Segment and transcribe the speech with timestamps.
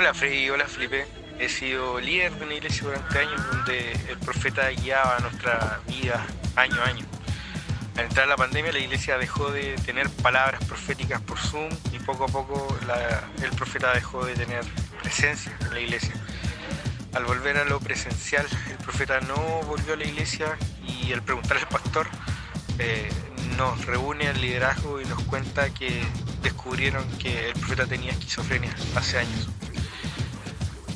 [0.00, 1.06] Hola Freddy, hola Felipe.
[1.38, 6.26] He sido líder de una iglesia durante años donde el profeta guiaba nuestra vida
[6.56, 7.04] año a año.
[7.98, 12.24] Al entrar la pandemia la iglesia dejó de tener palabras proféticas por Zoom y poco
[12.24, 12.78] a poco
[13.42, 14.64] el profeta dejó de tener
[15.02, 16.14] presencia en la iglesia.
[17.12, 19.36] Al volver a lo presencial, el profeta no
[19.66, 22.08] volvió a la iglesia y al preguntar al pastor,
[22.78, 23.10] eh,
[23.58, 26.02] nos reúne al liderazgo y nos cuenta que
[26.42, 29.50] descubrieron que el profeta tenía esquizofrenia hace años,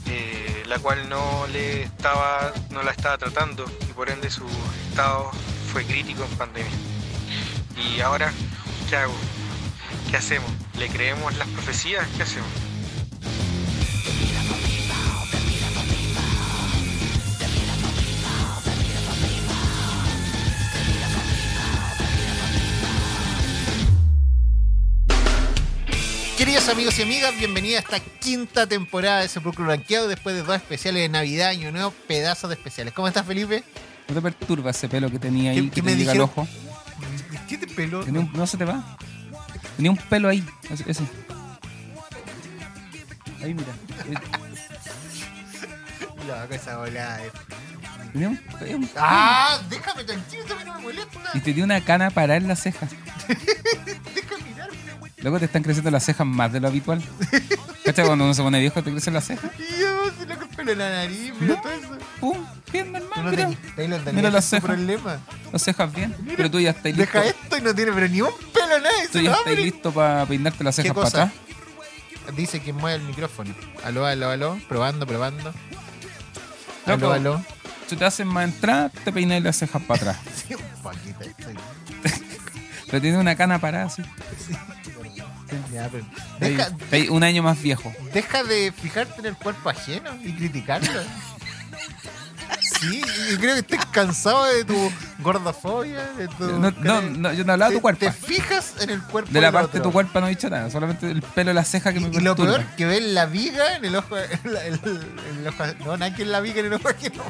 [0.07, 4.47] eh, la cual no le estaba, no la estaba tratando y por ende su
[4.91, 5.31] estado
[5.73, 6.73] fue crítico en pandemia.
[7.77, 8.33] Y ahora,
[8.89, 9.15] ¿qué hago?
[10.11, 10.51] ¿Qué hacemos?
[10.79, 12.07] ¿Le creemos las profecías?
[12.17, 12.64] ¿Qué hacemos?
[26.55, 30.55] Queridos amigos y amigas, bienvenida a esta quinta temporada de Sepulcro Blanqueado después de dos
[30.55, 32.94] especiales de Navidad, Año Nuevo, pedazos de especiales.
[32.94, 33.64] ¿Cómo estás, Felipe?
[34.06, 36.47] ¿No te perturba ese pelo que tenía ahí, ¿Qué- que me te llega al ojo?
[37.48, 38.05] ¿Qué te peló?
[38.05, 38.97] Un- ¿No se te va?
[39.77, 40.44] Tenía un pelo ahí,
[40.86, 41.02] ese.
[43.42, 43.72] Ahí, mira.
[46.28, 47.20] Loco, esa volada.
[47.25, 47.32] eh.
[48.12, 49.58] Tenía un, ¡Ah!
[49.69, 51.19] Déjame tranquilo, mí no me molesta.
[51.34, 52.86] Y tenía una cana para en la ceja.
[53.27, 54.84] Deja mirarme.
[55.25, 57.03] Luego te están creciendo las cejas más de lo habitual.
[57.84, 58.05] ¿Cachai?
[58.06, 59.50] Cuando uno se pone viejo te crecen las cejas.
[59.58, 61.62] Y yo, se loco el pelo en la nariz, mira No.
[61.62, 61.98] todo eso.
[62.20, 62.47] ¡Pum!
[62.70, 63.31] Bien normal, no
[64.12, 64.31] mira.
[64.31, 64.64] las cejas.
[64.66, 65.19] problema.
[65.50, 66.14] Las cejas bien.
[66.36, 67.00] Pero tú ya estás listo.
[67.00, 68.91] Deja esto y no tiene pero ni un pelo, nada.
[69.11, 71.33] Tú ya estás listo para peinarte las ¿Qué cejas para atrás.
[72.36, 73.55] Dice que mueve el micrófono.
[73.83, 74.59] Aló, aló, aló.
[74.69, 75.55] Probando, probando.
[76.86, 77.06] Loco.
[77.06, 77.44] Aló, aló.
[77.86, 80.16] Si te hacen más entrar, te peinas las cejas para atrás.
[80.48, 81.20] Sí, un poquito.
[81.22, 81.55] estoy-
[82.91, 84.03] Pero tiene una cana parada así.
[85.73, 86.05] Ya, pero-
[86.41, 87.93] Deja, ahí un año más viejo.
[88.12, 91.00] deja de fijarte en el cuerpo ajeno y criticarlo.
[92.81, 94.91] Sí, yo creo que estoy cansado de tu
[95.21, 96.44] gordofobia, de tu...
[96.59, 98.00] No, no, no, yo no hablaba de tu cuerpo.
[98.00, 100.71] Te fijas en el cuerpo De la parte de tu cuerpo no he dicho nada,
[100.71, 103.26] solamente el pelo de la ceja que me Y, y lo peor que ves la
[103.26, 104.16] viga en el ojo.
[104.19, 107.22] En la- en el ojo no, nada que la viga en el ojo ajeno.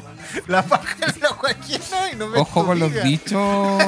[0.47, 3.83] La paja en el ojo ajeno y no ves Ojo tu con los dichos,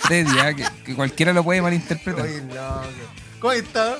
[0.00, 2.24] Freddy, ah, que, que cualquiera lo puede malinterpretar.
[2.24, 2.82] Oye, loco.
[3.40, 3.98] ¿Cómo estás?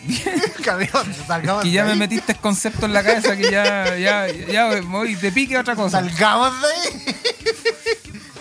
[1.62, 5.30] Que ya me metiste concepto en la cabeza que ya, ya, ya me voy de
[5.30, 6.00] pique a otra cosa.
[6.00, 7.16] Salgamos de ahí.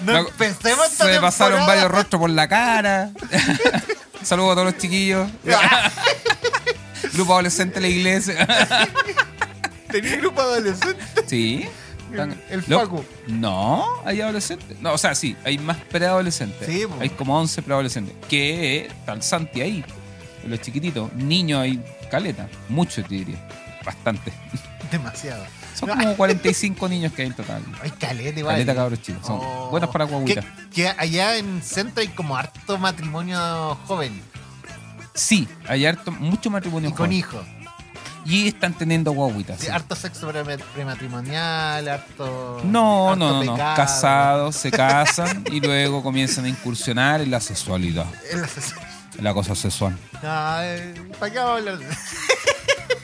[0.05, 1.67] No Me- empecemos esta Se me pasaron temporada.
[1.83, 3.11] varios rostros por la cara.
[4.23, 5.29] Saludos a todos los chiquillos.
[7.13, 8.47] Grupo adolescente de la iglesia.
[9.91, 11.03] Tenía grupo adolescente.
[11.27, 11.67] Sí.
[12.49, 13.03] El Facu.
[13.27, 14.79] No, hay adolescentes.
[14.79, 16.67] No, o sea, sí, hay más preadolescentes.
[16.67, 18.15] Sí, hay como 11 preadolescentes.
[18.29, 19.83] Que el Santi ahí.
[20.47, 21.11] Los chiquititos.
[21.13, 22.47] Niños hay caleta.
[22.69, 23.37] Muchos, te diría.
[23.85, 24.31] Bastante.
[24.91, 25.43] Demasiado.
[25.75, 27.61] Son como 45 niños que hay en total.
[27.81, 28.55] Ay, caleta igual.
[28.55, 29.25] Caleta cabros chicos.
[29.25, 29.69] Son Oh.
[29.69, 30.43] buenos para guaguitas.
[30.73, 34.21] Que, que allá en Centro hay como harto matrimonio joven
[35.13, 37.11] Sí, hay harto, mucho matrimonio y con joven.
[37.13, 37.45] hijos.
[38.25, 39.59] Y están teniendo guaguitas.
[39.59, 39.71] Sí, sí.
[39.71, 42.61] Harto sexo pre- prematrimonial, harto.
[42.63, 43.55] No, harto no, no.
[43.57, 48.81] Casados, se casan y luego comienzan a incursionar en la sexualidad, El asesino.
[48.81, 48.87] en
[49.21, 49.97] la cosa sexual.
[50.23, 51.79] Ay, ¿Para qué vamos a hablar?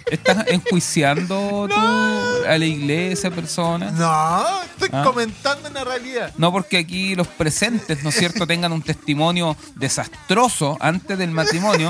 [0.09, 3.91] ¿Estás enjuiciando tú a la iglesia, persona?
[3.91, 5.03] No, estoy Ah.
[5.03, 6.31] comentando una realidad.
[6.37, 11.89] No porque aquí los presentes, ¿no es cierto?, tengan un testimonio desastroso antes del matrimonio,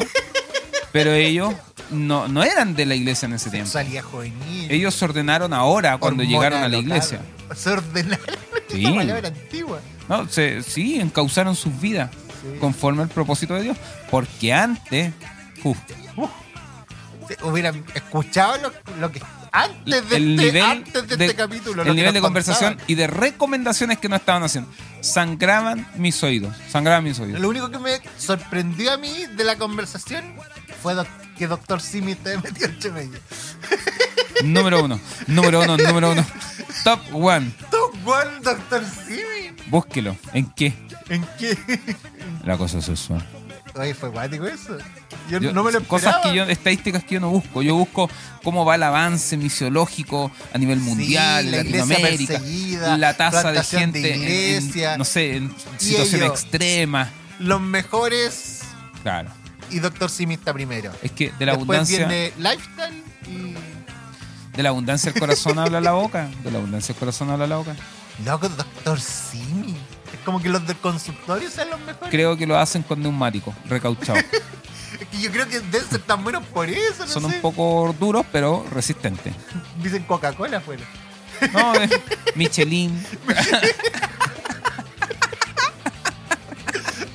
[0.93, 1.53] pero ellos
[1.91, 3.67] no, no eran de la iglesia en ese tiempo.
[3.69, 4.71] Sexualidad juvenil.
[4.71, 7.19] Ellos se ordenaron ahora cuando llegaron a la iglesia.
[7.55, 8.25] Se ordenaron.
[8.67, 8.83] Sí.
[8.83, 9.79] Esa palabra antigua.
[10.09, 12.09] No, se, sí, encauzaron sus vidas
[12.59, 13.77] conforme al propósito de Dios.
[14.09, 15.13] Porque antes,
[15.63, 15.77] uf,
[17.27, 19.21] Si hubieran escuchado lo, lo que.
[19.51, 21.83] Antes de, el este, nivel, antes de, de, este capítulo.
[21.83, 22.91] lo el nivel de conversación contaban.
[22.91, 24.69] y de recomendaciones que no estaban haciendo.
[24.99, 26.53] Sangraban mis oídos.
[26.69, 27.39] Sangraban mis oídos.
[27.39, 30.35] Lo único que me sorprendió a mí de la conversación
[30.83, 30.93] fue
[31.37, 33.19] que Doctor Simi esté metido en Chemello.
[34.43, 36.25] Número uno, número uno, número uno.
[36.83, 37.51] Top one.
[37.71, 39.55] Top One Doctor Simi.
[39.67, 40.15] Búsquelo.
[40.33, 40.73] ¿En qué?
[41.09, 41.57] ¿En qué?
[42.43, 43.25] La cosa sexual.
[43.77, 44.77] Oye, fue guático eso.
[45.29, 47.61] Yo, Yo- no me lo cosas que yo, estadísticas que yo no busco.
[47.61, 48.09] Yo busco
[48.43, 52.39] cómo va el avance misiológico a nivel mundial, Sí, la Latinoamérica,
[52.97, 56.41] la tasa de plantación de gente, en- en, no sé, en Y situación ellos.
[56.41, 57.09] extrema.
[57.39, 58.61] Los mejores
[59.03, 59.29] Claro.
[59.69, 60.91] y Doctor Simi está primero.
[61.03, 63.55] Es que de la Después abundancia, viene Lifestyle y.
[64.55, 66.29] de la abundancia el corazón habla la boca.
[66.45, 67.75] De la abundancia el corazón habla la boca.
[68.23, 69.75] Loco, Doctor Simi.
[70.25, 72.09] Como que los del consultorio sean los mejores.
[72.09, 74.19] Creo que lo hacen con neumático, recauchado.
[74.99, 77.35] Es que yo creo que deben ser tan buenos por eso, no Son sé.
[77.35, 79.33] un poco duros, pero resistentes.
[79.83, 80.83] Dicen Coca-Cola afuera.
[81.51, 81.91] No, es
[82.35, 83.05] Michelin.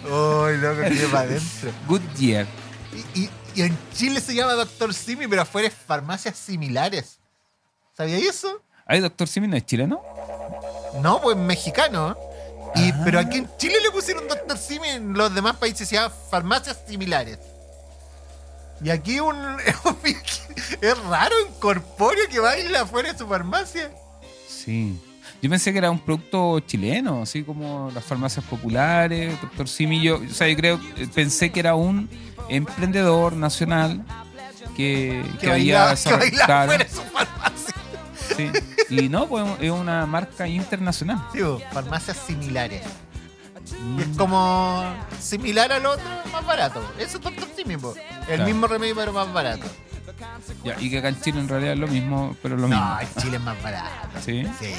[0.05, 1.71] Uy, loco, que para adentro.
[1.89, 2.47] Goodyear.
[3.15, 7.19] Y, y- y en Chile se llama Doctor Simi, pero afuera es farmacias similares.
[7.97, 8.63] ¿Sabía eso?
[8.87, 10.01] ¿Hay Doctor Simi no es chileno?
[11.03, 12.17] No, pues mexicano.
[12.77, 13.01] Y, Ah.
[13.05, 16.79] Pero aquí en Chile le pusieron Doctor Simi, en los demás países se llama farmacias
[16.87, 17.39] similares.
[18.83, 19.37] Y aquí un,
[20.81, 23.91] es raro un corpóreo que baila afuera de su farmacia.
[24.49, 24.99] Sí.
[25.43, 30.03] Yo pensé que era un producto chileno, así como las farmacias populares, Doctor Simi.
[30.03, 30.81] Yo, o sea, yo creo,
[31.15, 32.09] pensé que era un
[32.49, 34.05] emprendedor nacional
[34.77, 37.75] que, Que, que había que baila desarrollado- afuera de su farmacia.
[38.37, 38.51] sí.
[38.91, 41.27] Y no, pues es una marca internacional.
[41.33, 42.83] Sí, bo, farmacias similares.
[43.97, 44.83] Y es Mm, como
[45.21, 46.83] similar al otro, más barato.
[46.99, 47.95] Eso es Doctor Simi, po.
[48.23, 48.45] El Claro.
[48.47, 49.67] mismo remedio, pero más barato.
[50.65, 52.85] ya, y que acá en Chile en realidad es lo mismo, pero es lo mismo.
[52.85, 54.09] No, en Chile es más barato.
[54.25, 54.45] Sí.
[54.59, 54.73] Sí.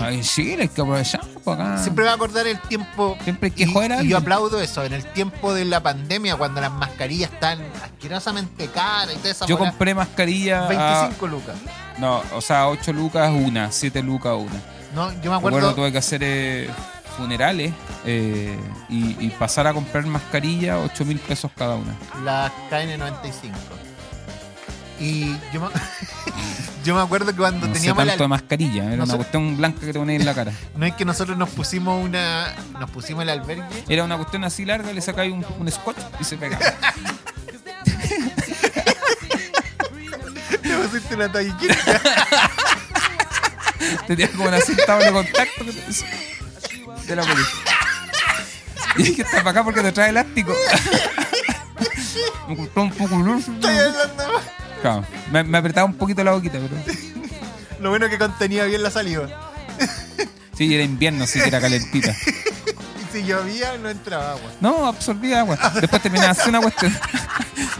[0.00, 1.78] Ay, en Chile hay que aprovechar pues, acá.
[1.78, 3.16] Siempre va a acordar el tiempo.
[3.24, 4.84] Siempre hay que y, joder a y yo aplaudo eso.
[4.84, 9.46] En el tiempo de la pandemia, cuando las mascarillas están asquerosamente caras y toda esa
[9.46, 11.56] Yo bola, compré mascarilla a, 25 lucas.
[11.98, 14.60] No, o sea, 8 lucas una, 7 lucas una.
[14.94, 15.74] No, yo me acuerdo acuerdo.
[15.74, 16.68] tuve que hacer eh,
[17.16, 17.72] funerales
[18.04, 18.56] eh,
[18.88, 21.94] y, y pasar a comprar mascarilla 8 mil pesos cada una.
[22.24, 23.52] las KN95.
[25.00, 25.66] Y yo me,
[26.84, 29.12] yo me acuerdo que cuando No sé teníamos tanto la, de mascarilla, era no una
[29.12, 30.52] sé- cuestión blanca que te ponías en la cara.
[30.76, 34.64] no es que nosotros nos pusimos una nos pusimos el albergue Era una cuestión así
[34.64, 36.64] larga, le sacáis un, un scotch y se pegaba.
[40.72, 41.30] te pusiste una
[44.06, 45.64] Tenías como una cinta doble contacto
[47.06, 47.60] de la policía.
[48.96, 50.54] Y es que está para acá porque te trae elástico.
[52.48, 54.42] Me costó un poco estoy hablando más.
[54.82, 56.74] Claro, me, me apretaba un poquito la boquita, pero.
[57.80, 59.28] lo bueno que contenía bien la saliva
[60.56, 62.10] Sí, era invierno, sí que era calentita.
[62.16, 65.56] y si llovía no entraba agua No, absorbía agua.
[65.80, 66.92] Después terminaba así una cuestión.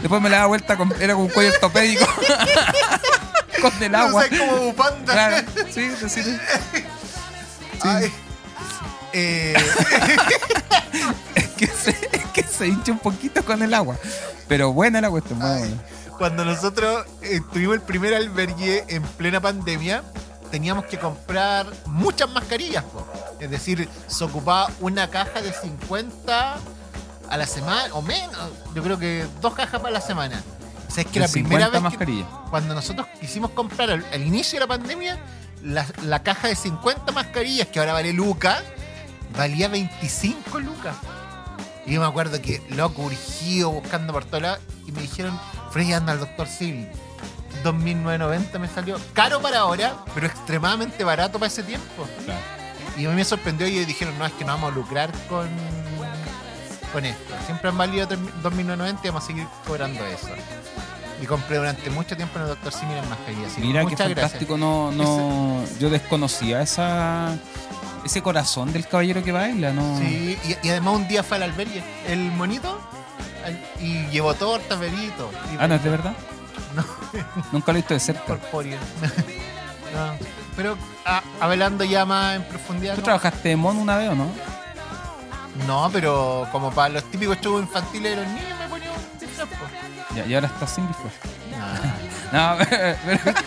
[0.01, 2.05] Después me la daba vuelta, con, era con un cuello ortopédico.
[3.61, 4.23] con el agua.
[4.25, 6.37] o sea, como bufanda Claro, sí, sí, sí.
[7.81, 8.11] Ay.
[9.13, 9.53] Eh,
[11.35, 13.97] Es que, se, es que se hincha un poquito con el agua.
[14.47, 15.67] Pero buena la cuestión, buena.
[16.17, 20.03] cuando nosotros eh, tuvimos el primer albergue en plena pandemia,
[20.51, 22.83] teníamos que comprar muchas mascarillas.
[22.83, 23.07] po.
[23.39, 26.57] Es decir, se ocupaba una caja de 50
[27.33, 28.37] a la semana, o menos.
[28.75, 30.43] Yo creo que dos cajas para la semana.
[30.87, 34.21] O sea, es que la primera 50 vez que, cuando nosotros quisimos comprar al, al
[34.21, 35.17] inicio de la pandemia,
[35.63, 38.61] la, la caja de 50 mascarillas, que ahora vale Luca,
[39.35, 40.95] valía 25 lucas.
[41.87, 45.39] Y yo me acuerdo que loco, urgido, buscando por todos lados, y me dijeron,
[45.71, 46.87] Freddy, anda al doctor Civil.
[47.63, 48.99] 2.990 me salió.
[49.13, 52.07] Caro para ahora, pero extremadamente barato para ese tiempo.
[52.25, 52.39] Claro.
[52.95, 55.11] Y a mí me sorprendió y ellos dijeron, no, es que no vamos a lucrar
[55.27, 55.49] con,
[56.93, 57.33] con esto.
[57.45, 60.29] Siempre han valido 2.990 y vamos a seguir cobrando eso.
[61.21, 62.71] Y compré durante mucho tiempo en el Dr.
[62.73, 62.99] Simi en
[63.45, 63.99] así que Mira gracias.
[64.09, 67.35] fantástico, no, no, yo desconocía esa,
[68.05, 69.97] ese corazón del caballero que baila, ¿no?
[69.99, 72.79] Sí, y, y además un día fue al albergue, el monito,
[73.79, 75.31] y llevó tortas, bebito.
[75.53, 76.13] Y Ah, no, es de verdad.
[76.75, 76.83] No.
[77.51, 78.23] Nunca lo he visto de cerca.
[78.25, 78.77] corpóreo.
[79.93, 80.11] No,
[80.55, 82.95] Pero ah, hablando ya más en profundidad.
[82.95, 83.05] ¿Tú ¿no?
[83.05, 84.25] trabajaste de mono una vez o no?
[85.67, 89.49] No, pero como para los típicos shows infantiles de los niños me ponía un disfraz.
[90.15, 91.13] Ya, y ahora estás sin disfraz.
[91.51, 91.93] Nah.
[92.33, 93.37] No, pero, pero-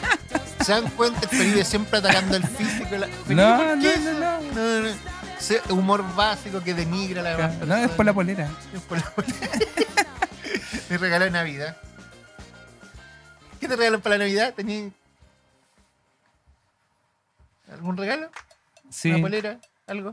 [0.65, 1.21] ¿Se dan cuenta?
[1.23, 2.97] El Felipe siempre atacando el físico.
[2.97, 3.07] La...
[3.07, 4.89] No, ¿por no, no, no.
[4.89, 8.49] No, humor básico que denigra la demás No, es por la polera.
[8.73, 9.13] Es por la
[10.89, 11.77] Mi regalo de Navidad.
[13.61, 14.55] ¿Qué te regalan para la Navidad?
[14.55, 14.93] ¿Tenías
[17.73, 18.31] algún regalo?
[18.91, 19.11] Sí.
[19.11, 19.61] ¿Una polera?
[19.87, 20.13] ¿Algo?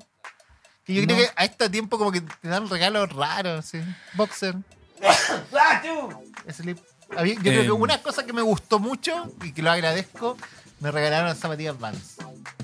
[0.85, 1.07] Que yo No.
[1.07, 3.79] creo que a este tiempo como que te dan regalos raros, sí.
[4.15, 4.55] Boxer.
[6.51, 6.77] Slip.
[7.15, 10.37] Había- Yo creo que una cosa que me gustó mucho y que lo agradezco,
[10.79, 12.15] me regalaron las zapatillas Vans.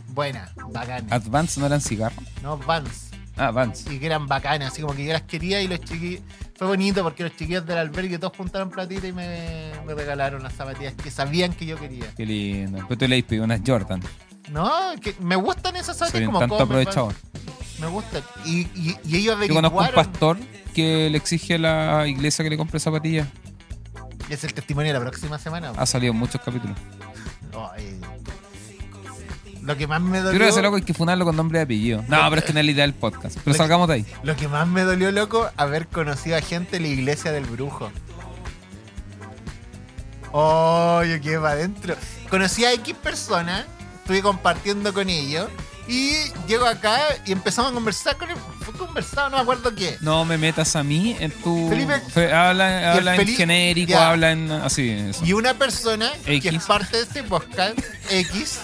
[0.08, 1.12] Buenas, bacanas.
[1.12, 2.24] Advance no eran cigarros.
[2.42, 3.10] No, Vans.
[3.38, 3.94] Ah, Vance.
[3.94, 6.22] Y que eran bacanas, así como que yo las quería y los chiquillos.
[6.58, 10.54] Fue bonito porque los chiquillos del albergue todos juntaron platita y me, me regalaron las
[10.54, 12.14] zapatillas que sabían que yo quería.
[12.18, 12.80] Qué lindo.
[12.88, 14.02] Pero tú le diste unas Jordan.
[14.50, 14.70] No,
[15.02, 17.14] que me gustan esas Soy zapatillas un como tanto aprovechador.
[17.80, 18.24] Me gustan.
[18.46, 19.96] Y, y, y ellos Yo conozco un averiguaron.
[20.12, 20.38] pastor
[20.74, 23.28] que le exige a la iglesia que le compre zapatillas.
[24.30, 25.72] Es el testimonio de la próxima semana.
[25.76, 26.78] Ha salido en muchos capítulos.
[29.64, 30.38] Lo que más me Yo dolió.
[30.38, 32.04] creo que ese loco hay que funarlo con nombre y apellido.
[32.08, 33.38] No, pero es que no es la idea del podcast.
[33.44, 34.06] Pero salgamos de ahí.
[34.24, 37.92] Lo que más me dolió, loco, haber conocido a gente de la iglesia del brujo.
[40.32, 41.96] Oh, yo quedé para adentro.
[42.30, 43.66] Conocí a X personas,
[44.02, 45.50] estuve compartiendo con ellos.
[45.92, 46.14] Y
[46.48, 48.38] llego acá y empezamos a conversar con él.
[48.62, 49.98] Fue conversado, no me acuerdo qué.
[50.02, 51.68] No me metas a mí en tu.
[51.68, 54.10] Felipe- Fe- habla habla en Felipe- genérico, ya.
[54.12, 54.52] habla en.
[54.52, 55.26] Así, eso.
[55.26, 57.76] Y una persona que es parte de este podcast,
[58.12, 58.60] X,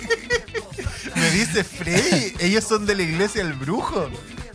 [1.14, 4.08] me dice, Freddy, ellos son de la iglesia del brujo.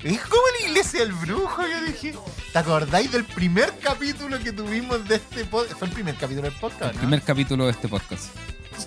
[0.03, 1.61] ¿cómo la iglesia del brujo?
[1.67, 2.15] Yo dije,
[2.53, 5.77] ¿te acordáis del primer capítulo que tuvimos de este podcast?
[5.79, 6.99] Fue el primer capítulo del podcast, El ¿no?
[7.01, 8.25] primer capítulo de este podcast.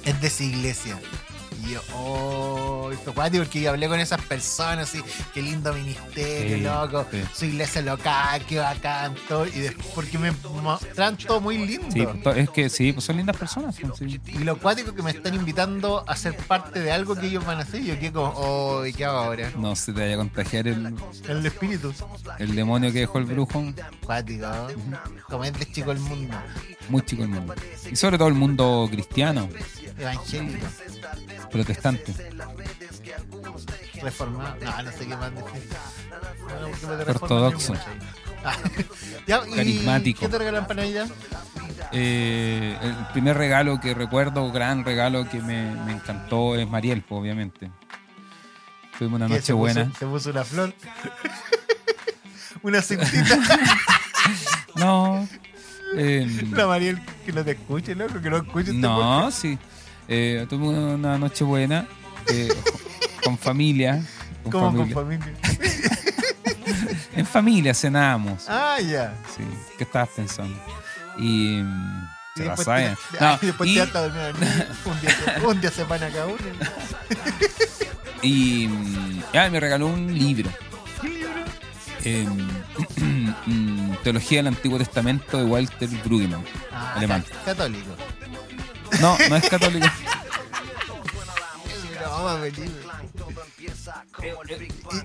[0.05, 0.99] Es de esa iglesia.
[1.65, 5.03] Y yo, oh, esto cuático, porque yo hablé con esas personas, así,
[5.35, 7.23] qué lindo ministerio, Sí, loco, sí.
[7.35, 9.47] su iglesia local, qué bacán, todo.
[9.47, 10.31] Y después, porque me
[10.63, 11.87] mostraron todo muy lindo.
[11.91, 13.77] Sí, es que sí, pues son lindas personas.
[13.81, 14.21] pues, sí.
[14.27, 17.59] Y lo cuático que me están invitando a ser parte de algo que ellos van
[17.59, 17.83] a hacer.
[17.83, 19.51] Yo quedé como, oh, ¿y qué hago ahora?
[19.57, 20.95] No se te vaya a contagiar el,
[21.29, 21.93] El espíritu.
[22.39, 23.65] el demonio que dejó el brujo.
[24.05, 24.99] Cuático, ¿no?
[25.29, 26.37] Como es de chico el mundo.
[26.89, 27.55] Muy chico el mundo.
[27.91, 29.49] Y sobre todo el mundo cristiano,
[29.99, 30.67] Evangélico,
[31.51, 32.15] protestante.
[34.03, 34.57] reformado.
[34.63, 35.69] No, no sé qué más decir.
[37.09, 37.75] Ortodoxo.
[38.45, 38.55] Ah,
[39.27, 40.21] ya, ¿y Carismático.
[40.21, 41.09] ¿Qué te regalan para Navidad?
[41.93, 47.21] Eh, el primer regalo que recuerdo, gran regalo que me, me encantó es Mariel, pues,
[47.21, 47.71] obviamente.
[48.99, 49.93] Tuvimos una noche se puso- buena.
[49.99, 50.75] Se puso una flor.
[52.63, 53.39] una cintita.
[54.75, 55.27] No.
[55.97, 59.59] eh, la Mariel que no te escuche, loco, que no escuche este no, sí.
[60.09, 61.87] Eh, tuvimos una noche buena
[62.29, 62.49] eh,
[63.25, 64.03] con familia.
[64.43, 65.35] Con Como con familia.
[65.43, 65.89] familia.
[67.15, 68.45] En familia cenamos.
[68.49, 69.13] Ah, ya.
[69.37, 69.43] Sí.
[69.77, 70.57] ¿Qué estabas pensando?
[71.19, 71.57] Y.
[71.63, 72.95] mm, Y Se la después saben.
[73.11, 75.17] te, No, y después y- te hasta dormir un día,
[75.49, 76.37] un día se van a cada uno.
[78.23, 78.69] Y
[79.35, 80.51] ah, me regaló un libro.
[81.01, 81.31] ¿Qué libro?
[82.05, 82.27] eh,
[83.47, 86.45] mm, Teología del Antiguo Testamento de Walter Brueggemann.
[86.73, 87.25] Ah, Alemán.
[87.29, 87.91] ca- Católico.
[89.01, 89.87] No, no es católico.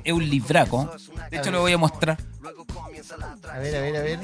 [0.04, 0.92] Es un libraco.
[1.30, 2.18] De hecho, lo voy a mostrar
[3.52, 4.20] A ver, a ver, a ver.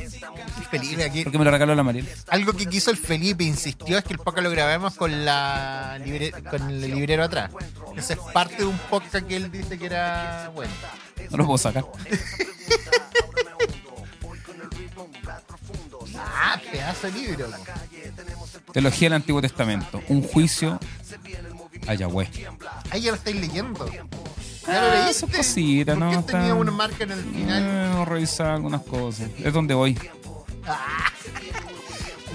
[0.71, 1.23] Felipe, aquí.
[1.23, 2.07] porque me lo regaló la Mariel.
[2.27, 6.31] Algo que quiso el Felipe, insistió, es que el podcast lo grabemos con la libre-
[6.49, 7.51] con el librero atrás.
[7.95, 10.71] Esa es parte de un podcast que él dice que era bueno.
[11.31, 11.85] No lo puedo sacar.
[16.21, 17.47] Ah, pedazo de libro.
[18.73, 20.01] Teología del Antiguo Testamento.
[20.09, 20.79] Un juicio
[21.87, 22.29] a Yahweh.
[22.91, 23.89] Ahí ya lo estáis leyendo.
[23.91, 24.03] ¿Ya
[24.67, 25.13] Ah, lo leíste?
[25.13, 26.25] son cositas, ¿Por ¿no?
[26.25, 27.63] qué tenía una marca en el final?
[27.63, 29.29] Eh, Vamos a revisar algunas cosas.
[29.43, 29.97] Es donde voy.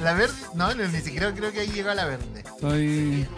[0.03, 2.41] La verde, no, no, ni siquiera creo que ahí llegó a la verde.
[2.45, 3.29] Estoy.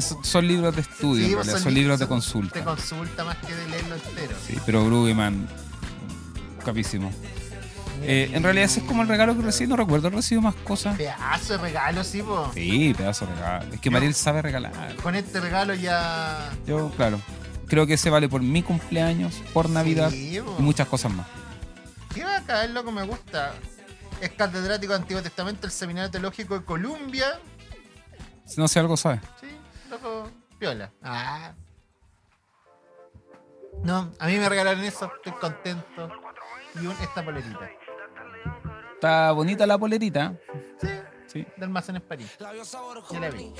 [0.00, 2.58] Son, son libros de estudio, en pues son li- libros de son- consulta.
[2.58, 4.36] De consulta más que de leerlo entero.
[4.44, 5.48] Sí, pero Brueggemann,
[6.64, 7.12] capísimo.
[8.06, 10.96] Eh, en realidad ese es como el regalo que recibí, no recuerdo, recibo más cosas.
[10.96, 12.50] Pedazo de regalo, sí, po.
[12.52, 13.74] Sí, pedazo de regalo.
[13.74, 14.94] Es que Mariel sabe regalar.
[14.96, 16.50] Con este regalo ya.
[16.66, 17.18] Yo, claro,
[17.66, 20.56] creo que ese vale por mi cumpleaños, por Navidad Sí, po.
[20.58, 21.26] y muchas cosas más.
[22.14, 23.54] Qué bacán, loco, me gusta.
[24.20, 27.38] Es catedrático de Antiguo Testamento del Seminario Teológico de Columbia.
[28.44, 29.20] Si no sé algo, sabe.
[29.40, 29.46] Sí,
[29.90, 30.90] loco, piola.
[31.02, 31.52] Ah.
[33.82, 36.10] No, a mí me regalaron eso, estoy contento.
[36.80, 37.68] Y un, esta polerita.
[39.04, 40.34] Está bonita la polerita.
[40.80, 40.88] Sí,
[41.26, 42.30] Sí, de Almacenes París.
[42.38, 43.52] Ya la vi.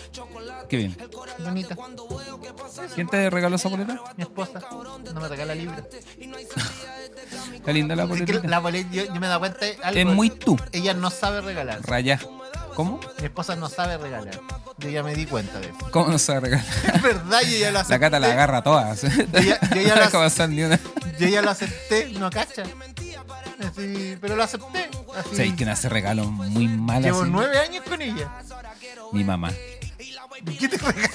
[0.70, 0.96] qué bien.
[1.40, 1.76] Bonita.
[2.94, 4.00] ¿Quién te regaló esa polera?
[4.16, 4.60] Mi esposa
[5.12, 5.82] no me regala libros.
[7.52, 10.00] Está linda la Es que la boleta, yo, yo me da cuenta algo.
[10.00, 10.56] Es muy tú.
[10.72, 11.82] Ella no sabe regalar.
[11.82, 12.20] Raya.
[12.74, 13.00] ¿Cómo?
[13.18, 14.40] Mi esposa no sabe regalar.
[14.78, 15.76] Yo ya me di cuenta de eso.
[15.90, 16.64] ¿Cómo no sabe regalar?
[16.94, 17.94] Es verdad, yo ya lo acepté.
[17.94, 19.02] La cata la agarra todas.
[19.02, 19.94] Yo ya- yo ya
[20.66, 20.80] una.
[21.18, 22.64] Yo ya lo acepté, no cacha.
[23.60, 24.90] Así, pero lo acepté.
[25.16, 25.36] Así.
[25.36, 27.04] Sí, que hace regalos muy malos.
[27.04, 28.28] Llevo nueve años con ella.
[29.12, 29.52] Mi mamá.
[30.46, 31.08] ¿Y qué te regala?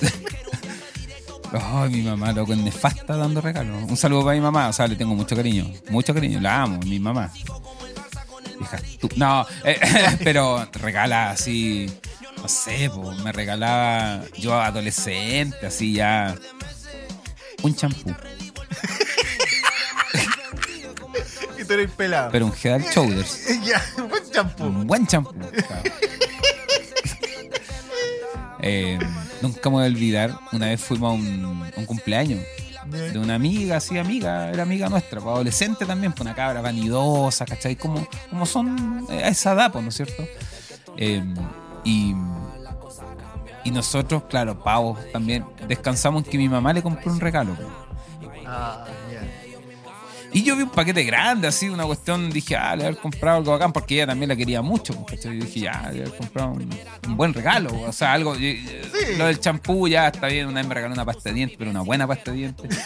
[1.52, 3.84] Ay, mi mamá, loco, es nefasta dando regalos.
[3.90, 5.66] Un saludo para mi mamá, o sea, le tengo mucho cariño.
[5.90, 7.32] Mucho cariño, la amo, mi mamá.
[9.16, 9.80] No, eh,
[10.24, 11.90] pero regala así,
[12.38, 16.36] no sé, po, me regalaba yo adolescente, así ya.
[17.62, 18.16] Un champú,
[21.58, 22.32] Y tú eres pelado.
[22.32, 23.48] pero un Head Shoulders.
[23.66, 24.64] ya, buen champú.
[24.66, 25.34] Un buen champú.
[28.62, 29.00] Eh,
[29.42, 32.42] nunca me voy a olvidar, una vez fuimos a un, a un cumpleaños
[32.90, 37.46] de una amiga, así amiga, era amiga nuestra, pues, adolescente también, pues una cabra vanidosa,
[37.46, 37.76] ¿cachai?
[37.76, 40.24] Como, como son eh, a esa edad, pues, ¿no es cierto?
[40.98, 41.24] Eh,
[41.84, 42.16] y,
[43.64, 47.56] y nosotros, claro, pavos también, descansamos en que mi mamá le compró un regalo.
[47.56, 47.68] pues.
[48.46, 48.86] Ah,
[50.32, 53.52] Y yo vi un paquete grande, así, una cuestión, dije, ah, le haber comprado algo
[53.52, 54.94] bacán, porque ella también la quería mucho.
[54.94, 55.38] pues, ¿cachai?
[55.38, 56.70] Y dije, ya, le haber comprado un,
[57.08, 58.36] un buen regalo, o sea, algo.
[59.18, 61.72] Lo del champú ya está bien, una vez me regaló una pasta de dientes, pero
[61.72, 62.80] una buena pasta de dientes.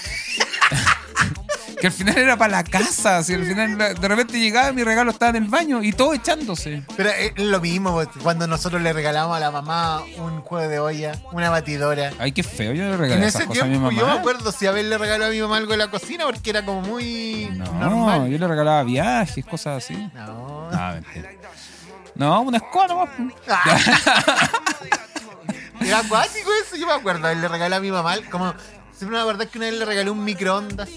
[1.83, 5.11] Que al final era para la casa, así, al final de repente llegaba mi regalo
[5.11, 6.81] estaba en el baño y todo echándose.
[6.95, 10.79] Pero es lo mismo pues, cuando nosotros le regalamos a la mamá un juego de
[10.79, 12.13] olla, una batidora.
[12.19, 13.99] Ay, qué feo, yo le regalé En esas ese cosas a mi tiempo mamá.
[13.99, 16.63] yo me acuerdo si haberle regalado a mi mamá algo en la cocina porque era
[16.63, 18.29] como muy No, normal.
[18.29, 20.09] yo le regalaba viajes, cosas así.
[20.13, 20.71] No.
[20.71, 21.31] No, mentira.
[22.15, 23.09] No, una escoba nomás.
[23.17, 23.33] pues.
[25.81, 27.27] Era acuático eso, yo me acuerdo.
[27.27, 28.53] Él le regaló a mi mamá, como.
[28.93, 30.87] Siempre me acuerdo que una vez le regaló un microondas.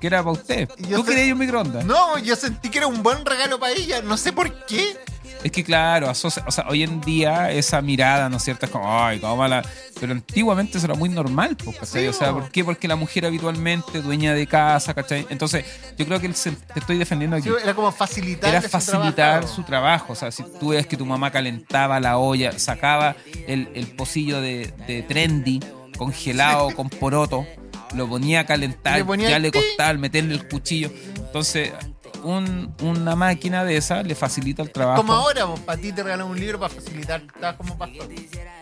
[0.00, 0.68] Que era para usted.
[0.88, 1.84] Yo ¿Tú sé- querías un microondas?
[1.84, 4.00] No, yo sentí que era un buen regalo para ella.
[4.02, 4.96] No sé por qué.
[5.42, 8.66] Es que claro, asocia- o sea, hoy en día esa mirada, ¿no es cierto?
[8.66, 9.62] Es como, ay, cómo mala.
[10.00, 12.02] Pero antiguamente eso era muy normal, pues, ¿cachai?
[12.02, 12.40] Sí, o sea, po.
[12.40, 12.64] ¿por qué?
[12.64, 15.26] Porque la mujer habitualmente dueña de casa, ¿cachai?
[15.30, 15.64] Entonces,
[15.96, 17.48] yo creo que el te estoy defendiendo aquí.
[17.48, 18.50] Sí, era como facilitar.
[18.50, 20.12] Era facilitar su trabajo.
[20.12, 23.14] O sea, si tú ves que tu mamá calentaba la olla, sacaba
[23.46, 25.60] el, el pocillo de, de trendy
[25.96, 27.46] congelado con poroto,
[27.94, 30.90] lo ponía a calentar, Le ponía ya el le costaba el meterle el cuchillo.
[31.16, 31.72] Entonces,
[32.24, 35.00] un- una máquina de esa le facilita el trabajo.
[35.00, 37.22] Como ahora, vos, para ti te regalan un libro para facilitar.
[37.22, 38.08] Estás como pastor.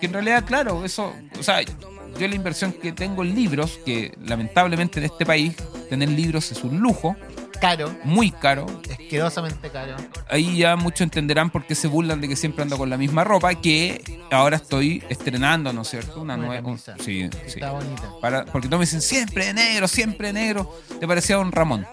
[0.00, 4.12] Que en realidad, claro, eso, o sea, yo la inversión que tengo en libros, que
[4.24, 5.54] lamentablemente en este país
[5.88, 7.16] tener libros es un lujo,
[7.60, 9.96] Caro, muy caro, asquerosamente caro.
[10.28, 13.24] ahí ya muchos entenderán por qué se burlan de que siempre ando con la misma
[13.24, 16.20] ropa, que ahora estoy estrenando, ¿no es cierto?
[16.20, 16.76] Una, Una nueva.
[16.98, 17.30] Sí, sí.
[17.46, 18.02] Está bonita.
[18.20, 20.78] Para, porque todos me dicen siempre negro, siempre negro.
[21.00, 21.86] Te parecía un Ramón.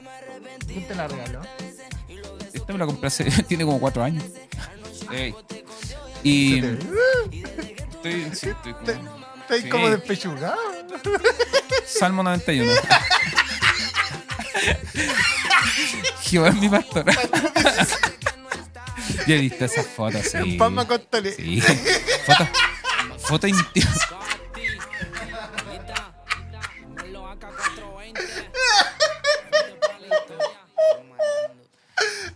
[0.67, 1.41] ¿Quién te la regaló?
[2.53, 4.23] Esta me la compré hace, tiene como cuatro años.
[5.11, 5.33] Ey.
[6.23, 6.61] Y.
[6.61, 6.77] Te-
[8.03, 9.13] Estoy, sí, estoy como-
[9.61, 9.69] Sí.
[9.69, 10.57] como despechugado.
[11.85, 12.71] Salmo 91.
[16.21, 17.05] Jehová es mi pastor.
[19.27, 20.37] Ya he visto esas fotos, sí.
[20.37, 21.35] En Palma Costales.
[21.35, 21.61] Sí.
[22.25, 22.47] Foto,
[23.19, 23.91] foto íntima.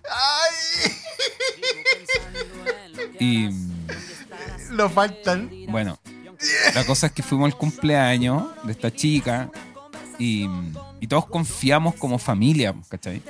[0.09, 0.91] ¡Ay!
[3.19, 3.49] Y
[4.71, 5.49] Lo faltan.
[5.67, 5.99] bueno,
[6.75, 9.49] la cosa es que fuimos al cumpleaños de esta chica
[10.19, 10.49] y,
[11.07, 13.21] todos confiamos como familia, ¿cachai?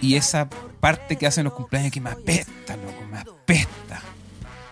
[0.00, 0.48] Y esa
[0.80, 4.02] parte que hacen los cumpleaños que me apesta, loco, me apesta.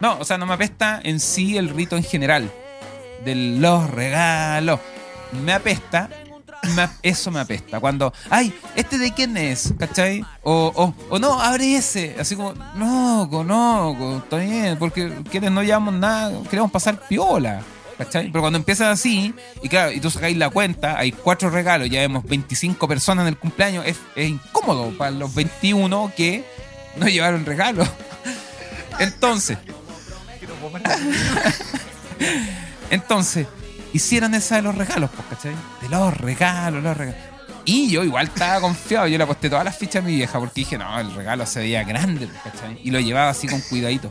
[0.01, 2.51] No, o sea, no me apesta en sí el rito en general.
[3.25, 4.81] De los regalos.
[5.44, 6.09] Me apesta.
[7.03, 7.81] eso me apesta.
[7.81, 9.75] Cuando, ay, ¿este de quién es?
[9.79, 10.25] ¿Cachai?
[10.42, 12.16] O, o, o no, abre ese.
[12.18, 14.79] Así como, no, no, co, está bien.
[14.79, 17.62] Porque quienes no llevamos nada, queremos pasar piola.
[17.99, 18.31] ¿Cachai?
[18.31, 22.01] Pero cuando empiezas así, y claro, y tú sacáis la cuenta, hay cuatro regalos, ya
[22.01, 26.45] vemos 25 personas en el cumpleaños, es, es incómodo para los 21 que
[26.97, 27.89] no llevaron regalo.
[28.99, 29.57] Entonces,
[32.91, 33.47] entonces,
[33.93, 35.55] hicieron esa de los regalos, pues, ¿cachai?
[35.81, 37.21] De los regalos, los regalos.
[37.65, 40.61] Y yo igual estaba confiado, yo le aposté todas las fichas a mi vieja porque
[40.61, 42.81] dije, no, el regalo se veía grande, pues, ¿cachai?
[42.83, 44.11] Y lo llevaba así con cuidadito.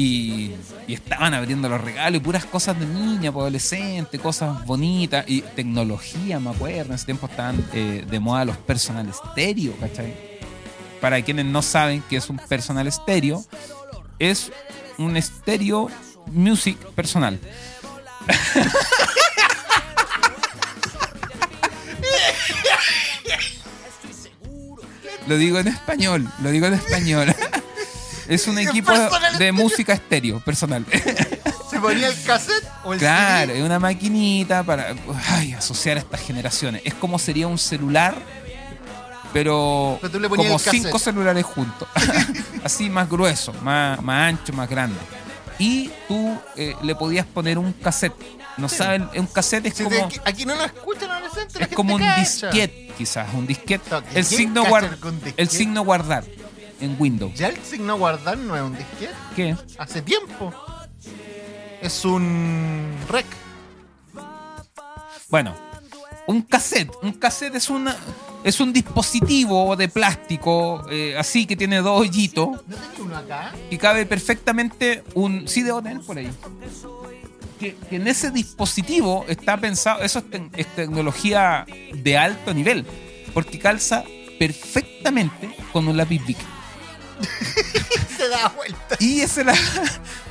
[0.00, 0.54] Y,
[0.86, 6.38] estaban abriendo los regalos y puras cosas de niña, pues, adolescente, cosas bonitas y tecnología,
[6.38, 6.90] me acuerdo.
[6.90, 10.14] En ese tiempo estaban eh, de moda los personal estéreo, ¿cachai?
[11.00, 13.44] Para quienes no saben qué es un personal estéreo,
[14.20, 14.52] es
[14.98, 15.90] un estéreo
[16.26, 17.40] music personal.
[25.26, 27.34] Lo digo en español, lo digo en español.
[28.28, 28.92] Es un equipo
[29.38, 30.84] de música estéreo personal.
[31.70, 33.58] ¿Se ponía el cassette o el Claro, CD?
[33.60, 34.94] es una maquinita para
[35.30, 36.82] ay, asociar a estas generaciones.
[36.84, 38.14] Es como sería un celular,
[39.32, 41.86] pero, Pero tú le ponías como cinco celulares juntos.
[42.64, 44.98] Así más grueso, más, más ancho, más grande.
[45.58, 48.14] Y tú eh, le podías poner un cassette.
[48.56, 51.94] No saben, un cassette es Si como, te- aquí, no lo escuchan adolescentes, es como
[51.94, 53.88] un disquete, quizás, un disquete.
[53.90, 56.24] No, El ¿quién signo, guard- el signo guardar
[56.80, 57.34] en Windows.
[57.34, 59.12] Ya el signo guardar no es un disquete.
[59.34, 59.56] ¿Qué?
[59.78, 60.52] Hace tiempo.
[61.80, 63.26] Es un rec.
[65.30, 65.54] Bueno,
[66.26, 66.90] un cassette.
[67.02, 67.96] Un cassette es una
[68.44, 73.52] es un dispositivo de plástico eh, así que tiene dos hoyitos ¿No tenía uno acá?
[73.68, 76.30] y cabe perfectamente un sí debo tener por ahí.
[77.58, 80.22] Que, que en ese dispositivo está pensado, eso
[80.56, 82.86] es tecnología de alto nivel,
[83.34, 84.04] porque calza
[84.38, 86.38] perfectamente con un lápiz Bic.
[88.16, 88.96] Se da vuelta.
[88.98, 89.54] Y ese la,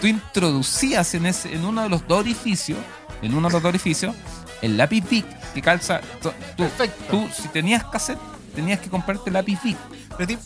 [0.01, 2.79] tú introducías en, ese, en uno de los dos orificios,
[3.21, 4.15] en uno de los dos orificios,
[4.61, 6.01] el lápiz Bic que calza.
[6.21, 7.03] Tú, Perfecto.
[7.09, 8.19] tú, si tenías cassette,
[8.55, 9.77] tenías que comprarte lápiz Bic.
[10.17, 10.41] Pero, tipo,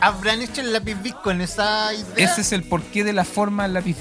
[0.00, 2.14] ¿Habrán hecho el lápiz Bic con esa idea?
[2.16, 3.96] Ese es el porqué de la forma del lápiz.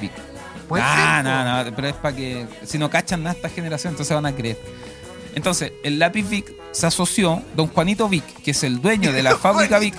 [0.68, 2.46] Puede Ah, no, no, pero es para que.
[2.66, 4.60] Si no cachan nada esta generación, entonces van a creer.
[5.34, 9.38] Entonces, el lápiz Vic se asoció, don Juanito Vic, que es el dueño de la
[9.38, 9.96] fábrica Vic,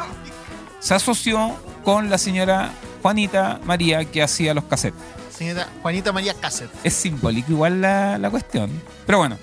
[0.80, 2.70] se asoció con la señora
[3.02, 5.00] Juanita María que hacía los cassettes.
[5.36, 6.72] Señora Juanita María Cáceres.
[6.82, 8.70] Es simbólico igual la, la cuestión.
[9.06, 9.38] Pero bueno,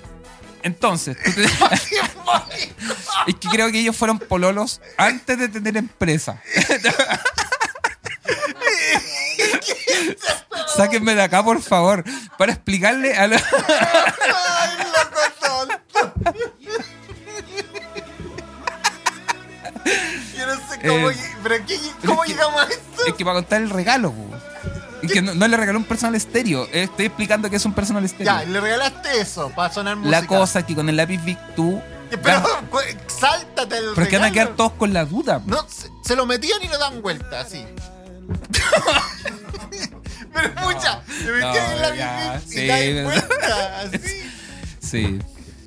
[0.62, 1.44] entonces, tú te-
[3.26, 6.42] es que creo que ellos fueron pololos antes de tener empresa.
[10.76, 12.04] Sáquenme de acá, por favor,
[12.36, 13.40] para explicarle a los...
[20.88, 23.06] cómo, Eh, pero ¿qué- ¿cómo es que- llegamos a esto?
[23.06, 24.12] Es que para contar el regalo.
[25.02, 26.66] Es que no, no le regaló un personal estéreo.
[26.72, 28.32] Estoy explicando que es un personal estéreo.
[28.32, 30.20] Ya, le regalaste eso para sonar música.
[30.20, 31.80] La cosa es que con el lápiz Vic tú.
[32.22, 35.38] Pero cu- sáltate el pero es que van a quedar todos con la duda.
[35.40, 35.50] po.
[35.50, 37.64] No, se, se lo metían y lo dan vuelta, así.
[40.32, 43.98] pero escucha, le metían no, en la ya, biblia sí, y dan vuelta, así.
[44.80, 45.18] Sí.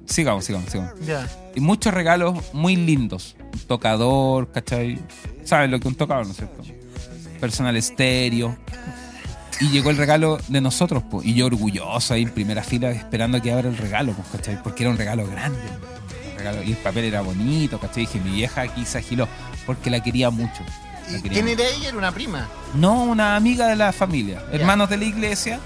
[0.06, 0.94] Sigamos, sigamos, sigamos.
[1.06, 1.28] Ya.
[1.56, 3.36] Y muchos regalos muy lindos.
[3.68, 5.00] Tocador, ¿cachai?
[5.44, 6.64] ¿Sabes lo que un tocador, no es cierto?
[7.40, 8.58] Personal estéreo.
[9.62, 11.26] Y llegó el regalo de nosotros, pues.
[11.26, 14.62] Y yo orgulloso ahí en primera fila esperando a que abra el regalo, pues, ¿cachai?
[14.64, 15.60] Porque era un regalo grande.
[16.34, 18.06] Un regalo- y el papel era bonito, ¿cachai?
[18.06, 19.28] Dije, mi vieja aquí se agiló
[19.66, 20.64] porque la quería mucho.
[21.12, 21.62] La ¿Y quería quién mucho.
[21.64, 21.88] era ella?
[21.90, 22.48] Era una prima.
[22.76, 25.60] No, una amiga de la familia, hermanos de la iglesia,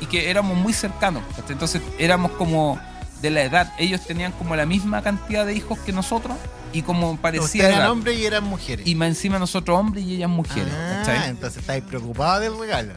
[0.00, 1.22] y que éramos muy cercanos.
[1.36, 1.52] ¿cachai?
[1.52, 2.78] Entonces éramos como
[3.20, 3.72] de la edad.
[3.78, 6.36] Ellos tenían como la misma cantidad de hijos que nosotros,
[6.72, 7.68] y como parecía.
[7.68, 8.86] Eran hombres y eran mujeres.
[8.86, 10.72] Y más encima nosotros hombres y ellas mujeres.
[10.72, 11.30] ah, ¿cachai?
[11.30, 12.92] entonces estáis preocupados del regalo.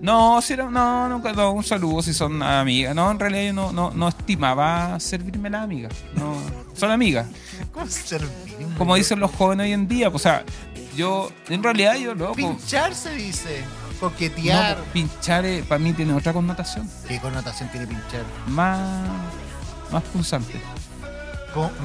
[0.00, 2.94] No, si era, no, no, no, un saludo si son amigas.
[2.94, 5.88] No, en realidad yo no, no, no estimaba servirme la amiga.
[6.14, 6.36] No,
[6.74, 7.26] son amigas.
[7.72, 8.30] ¿Cómo servir?
[8.76, 10.08] Como dicen los jóvenes hoy en día.
[10.10, 10.44] pues, O sea,
[10.96, 12.34] yo, en realidad yo loco.
[12.34, 13.64] Pinchar se dice.
[13.98, 14.76] Coquetear.
[14.76, 16.88] pues, pinchar para mí tiene otra connotación.
[17.08, 18.22] ¿Qué connotación tiene pinchar?
[18.46, 19.08] Más,
[19.90, 20.60] más punzante.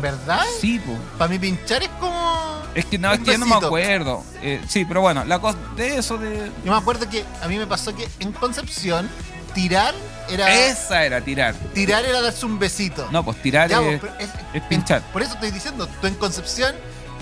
[0.01, 0.41] ¿Verdad?
[0.59, 0.97] Sí, pues.
[1.17, 2.61] Para mí pinchar es como...
[2.75, 4.23] Es que no, es que yo no me acuerdo.
[4.41, 6.51] Eh, sí, pero bueno, la cosa de eso de.
[6.65, 9.07] Yo me acuerdo que a mí me pasó que en Concepción
[9.53, 9.93] tirar
[10.29, 10.51] era...
[10.67, 11.53] Esa era tirar.
[11.73, 13.07] Tirar era darse un besito.
[13.11, 15.01] No, pues tirar Ya, es, vos, pero es- es pinchar.
[15.13, 16.75] Por eso estoy diciendo, tú en Concepción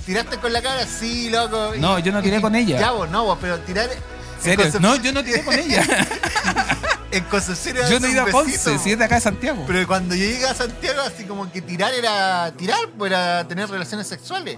[0.05, 1.75] tiraste con la cara así, loco.
[1.75, 2.79] y- No, yo no tiré y- con ella.
[2.79, 3.89] Ya, vos, no, vos, pero tirar...
[4.79, 5.83] No, yo no tiré con ella.
[7.11, 9.65] En Concepción Yo no he ido a Ponce, si es de acá de Santiago.
[9.67, 13.69] Pero cuando yo llegué a Santiago, así como que tirar era tirar, pues era tener
[13.69, 14.57] relaciones sexuales.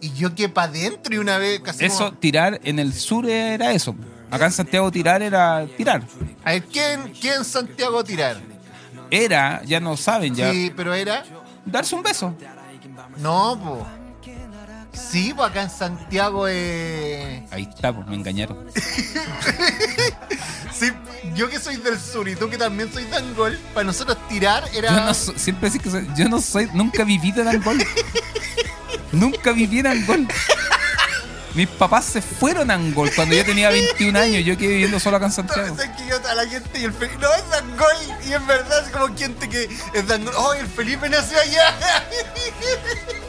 [0.00, 3.28] Y yo que para adentro y una vez casi Eso, como- tirar en el sur
[3.30, 3.94] era eso.
[4.28, 6.02] Acá en Santiago tirar era tirar.
[6.44, 8.40] A ver, ¿quién, quién Santiago tirar?
[9.10, 10.50] Era, ya no saben, ya.
[10.50, 11.24] Sí, pero era...
[11.64, 12.34] Darse un beso.
[13.18, 13.86] No, po.
[14.98, 17.46] Sí, pues acá en Santiago eh...
[17.50, 18.66] Ahí está, pues me engañaron.
[20.72, 20.92] Sí,
[21.34, 24.62] yo que soy del sur y tú que también soy de Angol, para nosotros tirar
[24.72, 24.94] era...
[24.94, 27.78] Yo no soy, siempre decís que soy, yo no soy, nunca viví de Angol.
[29.12, 30.28] nunca viví en Angol.
[31.54, 34.44] Mis papás se fueron a Angol cuando yo tenía 21 años.
[34.44, 35.74] Yo quedé viviendo solo acá en Santiago.
[35.74, 37.18] ¿Sabes que yo a la gente y el Felipe...
[37.20, 40.34] No, es de Angol y en verdad es como gente que es de Angol.
[40.36, 41.74] ¡Oh, el Felipe nació allá!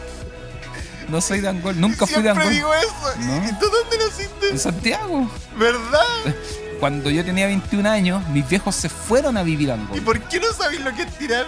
[1.10, 2.54] No soy de Angol, nunca fui de Siempre Angol.
[2.54, 3.20] digo eso.
[3.20, 3.50] No.
[3.50, 4.50] ¿Y tú dónde naciste?
[4.50, 5.30] En Santiago.
[5.58, 6.36] ¿Verdad?
[6.80, 10.02] Cuando yo tenía 21 años, mis viejos se fueron a vivir a ¿Y Angol.
[10.02, 11.46] por qué no sabéis lo que es tirar?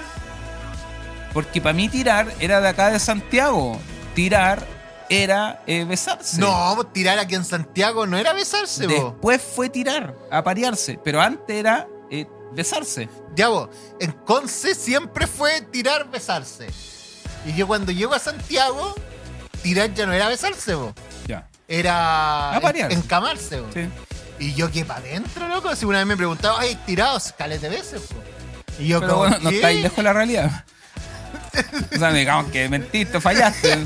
[1.33, 3.79] Porque para mí tirar era de acá de Santiago.
[4.13, 4.65] Tirar
[5.09, 6.39] era eh, besarse.
[6.39, 8.95] No, pues, tirar aquí en Santiago no era besarse, vos.
[9.13, 10.99] Después fue tirar, aparearse.
[11.03, 13.07] Pero antes era eh, besarse.
[13.35, 13.69] Ya vos,
[13.99, 16.67] en Conce siempre fue tirar, besarse.
[17.45, 18.93] Y yo cuando llego a Santiago,
[19.63, 20.93] tirar ya no era besarse, vos.
[21.27, 21.47] Ya.
[21.67, 22.93] Era Aparearse.
[22.95, 23.69] en- encamarse, vos.
[23.73, 23.87] Sí.
[24.39, 28.01] Y yo que para adentro, loco, si una vez me preguntaba, ay, tirados, calete veces,
[28.01, 28.15] po.
[28.79, 29.55] Y yo Pero como, bueno, no ¿qué?
[29.57, 30.65] estáis lejos de la realidad.
[31.93, 33.77] O sea, digamos que mentiste, fallaste.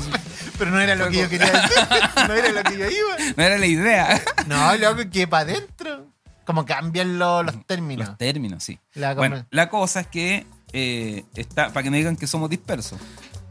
[0.58, 1.76] Pero no era lo que yo quería decir,
[2.28, 3.16] no era lo que yo iba.
[3.36, 4.22] No era la idea.
[4.46, 6.06] No, loco, que para adentro.
[6.46, 8.08] Como cambian lo- los términos.
[8.08, 8.78] Los términos, sí.
[8.94, 12.98] La Bueno, la cosa es que eh, está, para que no digan que somos dispersos.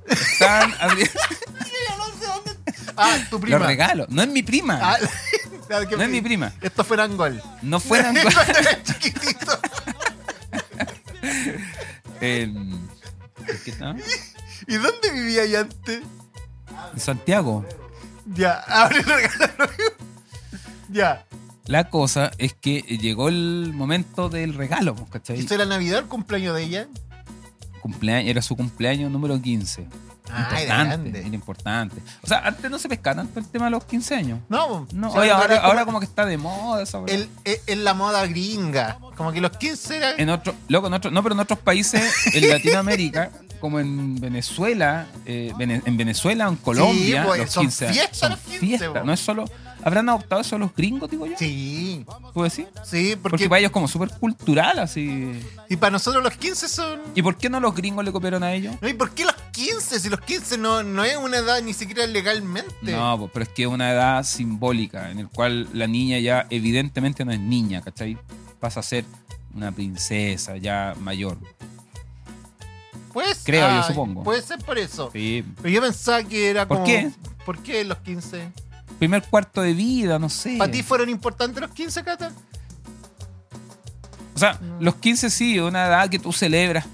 [0.08, 1.12] Están abriendo
[2.98, 3.58] Ah, tu prima.
[3.58, 4.10] los regalos.
[4.10, 4.80] No es mi prima.
[4.82, 4.98] Ah,
[5.90, 6.54] que No es mi prima.
[6.62, 7.42] Esto fue Angol.
[7.62, 7.80] No.
[7.88, 9.60] Cuando era chiquitito.
[12.22, 12.50] Eh,
[13.66, 14.02] ¿qué tal?
[14.68, 16.02] ¿Y dónde vivía ahí antes?
[16.94, 17.66] En Santiago.
[18.26, 19.70] Ya, abre el regalo.
[20.90, 21.26] Ya.
[21.66, 25.40] La cosa es que llegó el momento del regalo, pues, ¿cachai?
[25.40, 26.88] ¿Esto era Navidad el cumpleaños de ella?
[27.82, 29.88] cumpleaños, era su cumpleaños número 15.
[30.32, 30.66] Ah, era importante,
[31.12, 31.20] grande.
[31.20, 31.96] era importante.
[32.24, 34.40] O sea, antes no se pescaba tanto el tema de los 15 años.
[34.50, 37.14] No, No, o sea, oye, ahora, como ahora como que está de moda esa weá.
[37.16, 38.98] el- es, es la moda gringa.
[39.16, 40.14] Como que los 15 eran.
[40.20, 42.02] En otro, loco, en otro- no, pero en otros países,
[42.34, 43.30] en Latinoamérica,
[43.66, 48.30] como en Venezuela, eh, en Venezuela o en Colombia, pues, los son 15 fiestas son
[48.30, 48.90] los 15, fiestas.
[48.90, 49.04] po.
[49.04, 49.46] No es solo.
[49.84, 51.34] ¿Habrán adoptado eso los gringos, digo yo?
[51.36, 52.66] Sí, ¿Tú decís?
[52.84, 53.50] sí, Porque, porque.
[53.50, 55.32] para ellos como súper cultural, así.
[55.68, 57.00] Y para nosotros los 15 son.
[57.16, 58.76] ¿Y por qué no los gringos le copiaron a ellos?
[58.82, 60.00] No, ¿Y por qué los 15?
[60.00, 62.92] Si los 15 no, no es una edad ni siquiera legalmente.
[62.92, 66.46] No, pues, pero es que es una edad simbólica en el cual la niña ya
[66.52, 68.16] evidentemente no es niña, ¿cachai?
[68.60, 69.06] Pasa a ser
[69.56, 71.38] una princesa ya mayor.
[73.16, 74.24] Pues, Creo, yo supongo.
[74.24, 75.10] Puede ser por eso.
[75.14, 75.42] Sí.
[75.62, 76.86] Pero yo pensaba que era ¿Por como.
[76.86, 77.10] qué?
[77.46, 78.52] ¿Por qué los 15?
[79.00, 80.58] Primer cuarto de vida, no sé.
[80.58, 82.34] ¿Para ti fueron importantes los 15, Cata?
[84.36, 86.86] O sea, los 15 sí, una edad que tú celebras.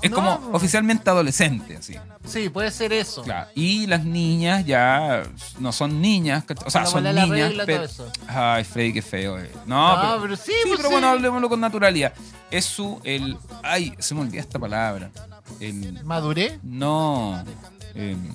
[0.00, 0.14] Es No.
[0.16, 1.96] como oficialmente adolescente, así.
[2.26, 3.22] Sí, puede ser eso.
[3.22, 3.48] Claro.
[3.54, 5.22] Y las niñas ya
[5.58, 7.28] no son niñas, o sea, son niñas.
[7.28, 7.88] regla, pero...
[7.88, 8.12] todo eso.
[8.26, 9.38] Ay, Freddy, qué feo.
[9.38, 9.50] eh.
[9.64, 10.92] No, No, pero, pero sí, sí, pues pero sí.
[10.94, 12.12] bueno, hablemoslo con naturalidad.
[12.50, 15.10] Es su, el, ay, se me olvidó esta palabra.
[15.60, 16.58] El, ¿Maduré?
[16.62, 17.42] no,
[17.94, 18.34] em,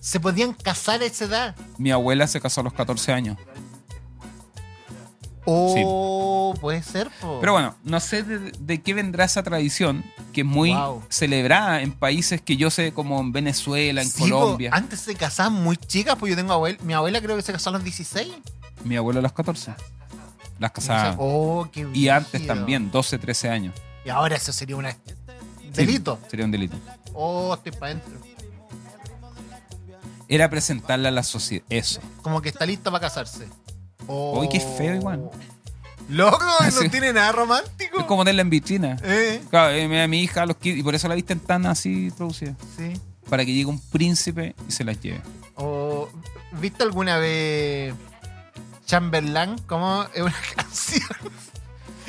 [0.00, 1.56] Se podían casar a esa edad.
[1.76, 3.36] mi abuela se casó a los 14 años.
[5.52, 7.38] Oh, puede ser, po.
[7.40, 11.02] Pero bueno, no sé de, de qué vendrá esa tradición, que es muy Wow.
[11.08, 14.70] celebrada en países que yo sé, como en Venezuela, en Sí, po, Colombia.
[14.72, 16.78] antes se casaban muy chicas, pues yo tengo abuela.
[16.82, 18.32] Mi abuela creo que se casó a los 16.
[18.84, 19.74] Mi abuelo a los 14.
[20.58, 21.16] Las casaba.
[21.18, 23.74] Oh, qué y antes también, 12, 13 años.
[24.04, 24.94] Y ahora eso sería un Sí,
[25.72, 26.18] delito.
[26.28, 26.76] sería un delito.
[27.14, 28.20] Oh, estoy para adentro.
[30.28, 31.64] Era presentarla a la sociedad.
[31.70, 32.00] Eso.
[32.22, 33.48] Como que está lista para casarse.
[34.12, 34.40] Oh.
[34.40, 35.30] Uy, qué feo igual.
[36.08, 38.00] Loco, no tiene nada romántico.
[38.00, 38.96] Es como tenerla en vitrina.
[39.04, 41.66] Eh, Claro, eh, mi, mi hija a los 15, y por eso la visten tan
[41.66, 42.54] así producida.
[42.76, 42.92] sí.
[43.28, 45.20] Para que llegue un príncipe y se las lleve.
[45.54, 46.08] O,
[46.60, 47.94] ¿Viste alguna vez
[48.86, 49.56] Chamberlain?
[49.68, 51.06] Como es una canción.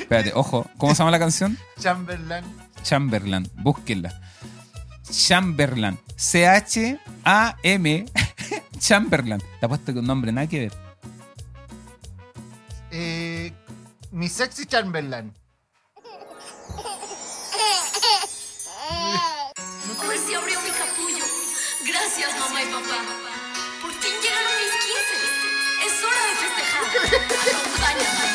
[0.00, 1.56] Espérate, ojo, ¿cómo se llama la canción?
[1.78, 2.44] Chamberlain.
[2.82, 4.20] Chamberlain, búsquenla.
[5.08, 8.06] Chamberlain, C-H-A-M,
[8.80, 9.40] Chamberlain.
[9.60, 10.72] Te apuesto que un nombre nada que ver.
[14.12, 15.32] Mi sexy Chamberlain.
[20.06, 21.24] Hoy se abrió mi capullo.
[21.86, 22.98] Gracias, mamá y papá.
[23.80, 25.16] Por fin llegaron mis 15.
[25.86, 26.84] Es hora de festejar.
[27.56, 28.26] Acompáñame.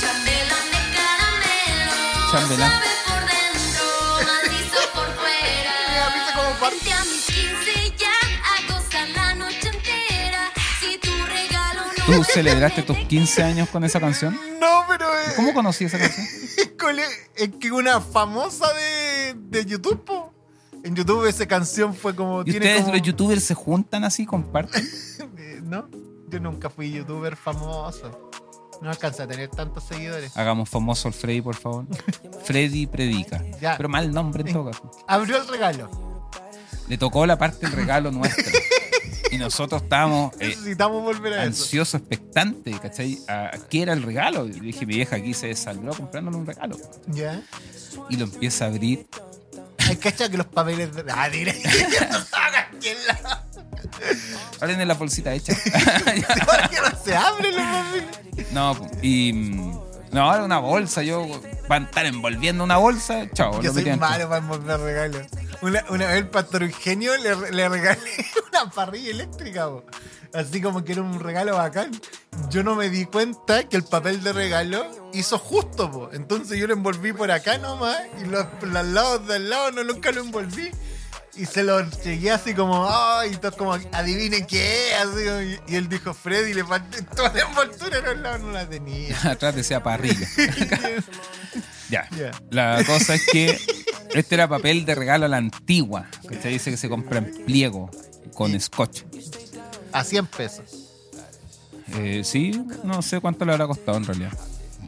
[0.00, 1.94] Chambelán de caramelo.
[2.32, 2.72] Chambelán.
[3.06, 3.84] Por dentro,
[4.26, 5.74] macizo por fuera.
[5.88, 6.76] Mira, ¿viste cómo parte?
[6.76, 10.42] Vente a mis 15 ya a gozar la noche entera.
[10.80, 14.47] Si tu regalo no ¿Tú te celebraste tus permite 15 años con esa canción?
[14.60, 16.26] No, pero es, ¿Cómo conocí esa canción?
[17.36, 20.04] es que una famosa de, de YouTube.
[20.04, 20.32] po.
[20.84, 22.42] En YouTube esa canción fue como.
[22.42, 24.86] ¿Y tiene ustedes, como- los youtubers, se juntan así, comparten?
[25.36, 25.88] Eh, No,
[26.28, 28.30] yo nunca fui youtuber famoso.
[28.80, 30.36] No alcanza a tener tantos seguidores.
[30.36, 31.84] Hagamos famoso al Freddy, por favor.
[32.44, 33.42] Freddy predica.
[33.60, 33.76] Ya.
[33.76, 34.90] Pero mal nombre en todo caso.
[35.08, 35.90] Abrió el regalo.
[36.86, 38.44] Le tocó la parte del regalo nuestra.
[39.30, 43.18] Y nosotros estábamos eh, Necesitamos volver a ansiosos, expectantes, ¿cachai?
[43.28, 44.46] A, qué era el regalo.
[44.46, 46.76] Y dije, mi vieja aquí se desangró comprándole un regalo.
[47.08, 47.42] Ya.
[48.08, 49.06] Y lo empieza a abrir.
[49.88, 50.94] Hay que que los papeles.
[50.94, 51.60] de- Ah, diré.
[52.80, 53.44] ¿Quién la-
[54.60, 55.54] Abren en la bolsita hecha.
[55.64, 58.52] ¿Por qué no se abren los papeles?
[58.52, 59.32] no, y.
[59.32, 59.80] mm,
[60.12, 61.02] No, era una bolsa.
[61.02, 61.26] Yo
[61.68, 63.28] van a estar envolviendo una bolsa.
[63.32, 65.22] Chao, Yo soy malo para envolver regalos.
[65.60, 69.68] Una, una vez el pastor Eugenio le, le regalé una parrilla eléctrica,
[70.32, 71.90] así como que era un regalo bacán.
[72.50, 76.10] Yo no me di cuenta que el papel de regalo hizo justo, po.
[76.12, 80.12] entonces yo lo envolví por acá nomás y los, los lados del lado no nunca
[80.12, 80.70] lo envolví.
[81.38, 84.94] Y se lo llegué así como, ay, y todos como, adivinen qué es.
[84.96, 88.52] Así, y, y él dijo, Freddy, le falté toda la envoltura, en los lados no
[88.52, 89.16] la tenía.
[89.30, 90.26] Atrás decía parrilla.
[91.90, 92.08] ya.
[92.10, 92.32] Ya.
[92.50, 93.58] La cosa es que
[94.14, 96.06] este era papel de regalo a la antigua.
[96.28, 97.90] Que se dice que se compra en pliego
[98.34, 99.02] con scotch.
[99.92, 100.88] A 100 pesos.
[101.94, 102.52] Eh, sí,
[102.84, 104.32] no sé cuánto le habrá costado en realidad.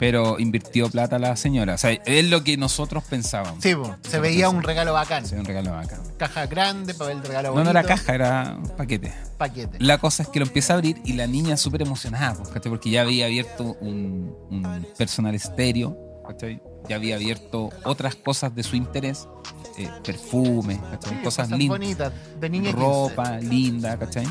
[0.01, 1.75] Pero invirtió plata la señora.
[1.75, 3.63] O sea, es lo que nosotros pensábamos.
[3.63, 5.27] Sí, po, se veía un regalo bacán.
[5.27, 6.01] Sí, un regalo bacán.
[6.17, 7.73] Caja grande, papel de regalo No, bonito.
[7.73, 9.13] no era caja, era un paquete.
[9.37, 9.77] Paquete.
[9.79, 12.35] La cosa es que lo empieza a abrir y la niña súper emocionada.
[12.43, 16.63] Porque ya había abierto un, un personal estéreo, ¿cachai?
[16.89, 19.29] Ya había abierto otras cosas de su interés,
[19.77, 20.79] eh, perfumes,
[21.23, 22.81] cosas lindas, bonitas, de niña 15.
[22.81, 24.27] ropa linda, ¿cachai?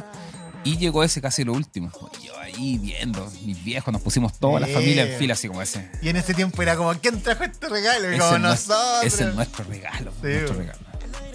[0.63, 1.91] Y llegó ese casi lo último.
[2.23, 3.29] Yo ahí viendo.
[3.45, 5.89] Mis viejos, nos pusimos toda la familia en fila, así como ese.
[6.01, 8.13] Y en ese tiempo era como, ¿quién trajo este regalo?
[8.13, 9.03] Y como es, nosotros.
[9.03, 10.11] ese es nuestro regalo.
[10.21, 10.79] Sí, nuestro regalo.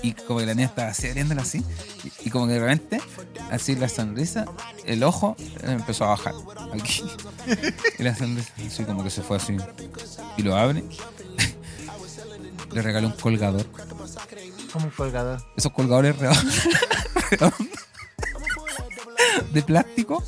[0.03, 1.65] Y como que la niña estaba así, abriéndola así.
[2.05, 3.01] Y, y como que de repente,
[3.51, 4.45] así la sonrisa,
[4.85, 6.35] el ojo eh, empezó a bajar.
[6.73, 7.03] Aquí.
[7.99, 9.57] Y la sonrisa, así como que se fue así.
[10.37, 10.85] Y lo abre.
[12.73, 13.67] Le regaló un colgador.
[14.73, 15.43] Como un colgador.
[15.57, 16.63] Esos colgadores redondos.
[19.55, 20.23] de plástico.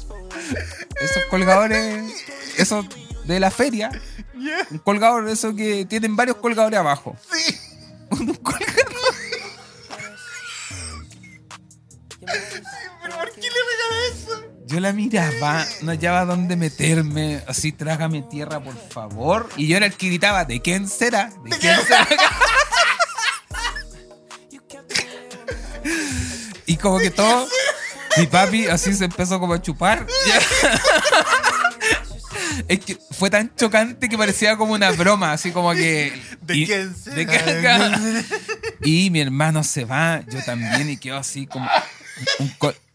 [1.01, 2.25] Esos colgadores.
[2.57, 2.87] Esos
[3.25, 3.91] de la feria.
[4.71, 7.17] Un colgador de esos que tienen varios colgadores abajo.
[7.33, 7.59] Sí.
[8.11, 8.87] Un colgador.
[12.21, 13.49] ¿Pero por qué le
[14.13, 14.43] eso?
[14.67, 17.41] Yo la miraba, no hallaba dónde meterme.
[17.47, 19.49] Así, trágame tierra, por favor.
[19.57, 21.31] Y yo era el que gritaba, ¿de quién será?
[21.45, 22.09] ¿De quién será?
[26.67, 27.47] y como que todo,
[28.19, 30.07] mi papi así se empezó como a chupar.
[32.69, 36.21] Es que fue tan chocante que parecía como una broma, así como que...
[36.41, 37.17] ¿De y- quién será?
[37.17, 38.25] de que-
[38.83, 41.69] Y mi hermano se va, yo también, y quedó así como.
[42.41, 42.53] un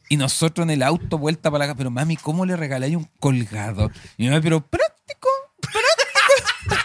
[0.10, 1.78] y nosotros en el auto, vuelta para la casa.
[1.78, 3.90] Pero mami, ¿cómo le regaláis un colgado?
[4.18, 5.30] Y mi mamá, pero práctico,
[5.62, 6.76] práctico.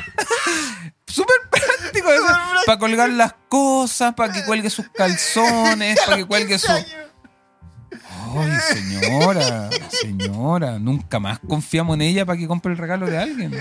[1.08, 2.08] Súper práctico.
[2.66, 6.70] para colgar las cosas, para que cuelgue sus calzones, para que cuelgue su.
[8.34, 13.52] Ay, señora, señora, nunca más confiamos en ella para que compre el regalo de alguien.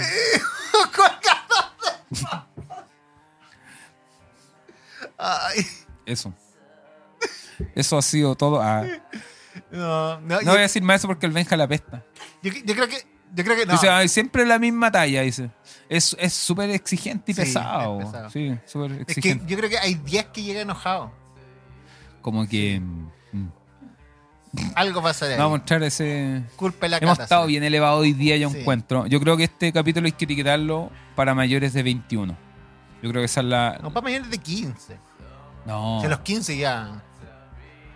[5.18, 5.66] Ay.
[6.06, 6.34] Eso.
[7.74, 8.62] Eso ha sido todo.
[8.62, 8.84] Ah,
[9.72, 12.04] No, no, No yo, voy a decir más eso porque el Benja la pesta.
[12.44, 13.16] yo, yo creo que.
[13.34, 13.74] Yo creo que no.
[13.74, 15.50] Dice, "Ay, siempre la misma talla, dice.
[15.90, 18.00] Es es súper exigente y Sí, pesado.
[18.00, 18.30] es pesado.
[18.30, 19.46] Sí, súper es que exigente.
[19.48, 21.12] yo creo que hay días que llega enojado.
[22.22, 22.80] Como que.
[22.80, 23.10] mm,
[24.76, 25.60] Algo pasa de Vamos a ahí.
[25.60, 26.44] mostrar ese.
[26.56, 27.50] Culpa de la Hemos cata, estado sí.
[27.52, 28.60] bien elevados hoy día, yo Sí.
[28.60, 29.06] encuentro.
[29.08, 32.38] Yo creo que este capítulo hay que etiquetarlo para mayores de 21.
[33.04, 33.80] Yo creo que esa es la.
[33.82, 34.98] No, para mayores de 15.
[35.66, 37.02] No, Si a los 15 ya.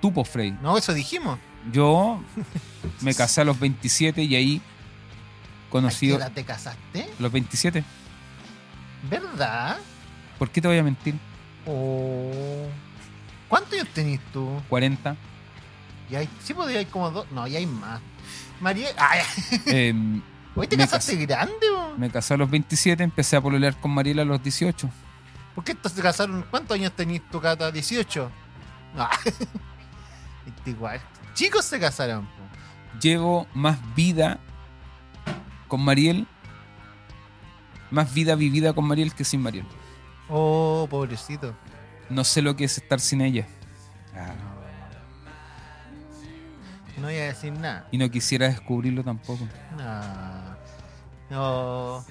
[0.01, 0.57] tupo Frey.
[0.61, 1.37] No, eso dijimos.
[1.71, 2.21] Yo
[3.01, 4.61] me casé a los 27 y ahí
[5.71, 7.07] ¿A qué edad te casaste?
[7.19, 7.83] Los 27.
[9.09, 9.77] ¿Verdad?
[10.39, 11.15] ¿Por qué te voy a mentir?
[11.67, 12.65] Oh.
[13.47, 14.49] ¿Cuántos años tenés tú?
[14.69, 15.15] 40.
[16.09, 17.29] Y hay, sí, pues hay como dos.
[17.31, 18.01] No, ya hay más.
[18.59, 18.89] María.
[18.97, 19.21] Ay,
[19.65, 20.21] Em,
[20.55, 21.95] ¿Hoy te casaste grande, bo?
[21.97, 24.89] me casé a los 27, empecé a pololear con Mariela a los 18.
[25.55, 26.45] ¿Por qué se casaron?
[26.49, 27.71] ¿Cuántos años tenés tu cata?
[27.71, 28.29] ¿18?
[28.95, 29.07] No.
[30.45, 30.99] Este Igual.
[31.33, 32.27] Chicos se casaron.
[33.01, 34.39] Llevo más vida
[35.67, 36.27] con Mariel,
[37.91, 39.65] más vida vivida con Mariel que sin Mariel.
[40.27, 41.55] Oh, pobrecito.
[42.09, 43.47] No sé lo que es estar sin ella.
[44.15, 44.48] Ah, No
[47.07, 47.88] voy a decir nada.
[47.91, 49.47] y no quisiera descubrirlo tampoco.
[49.77, 50.55] No.
[51.29, 52.05] No.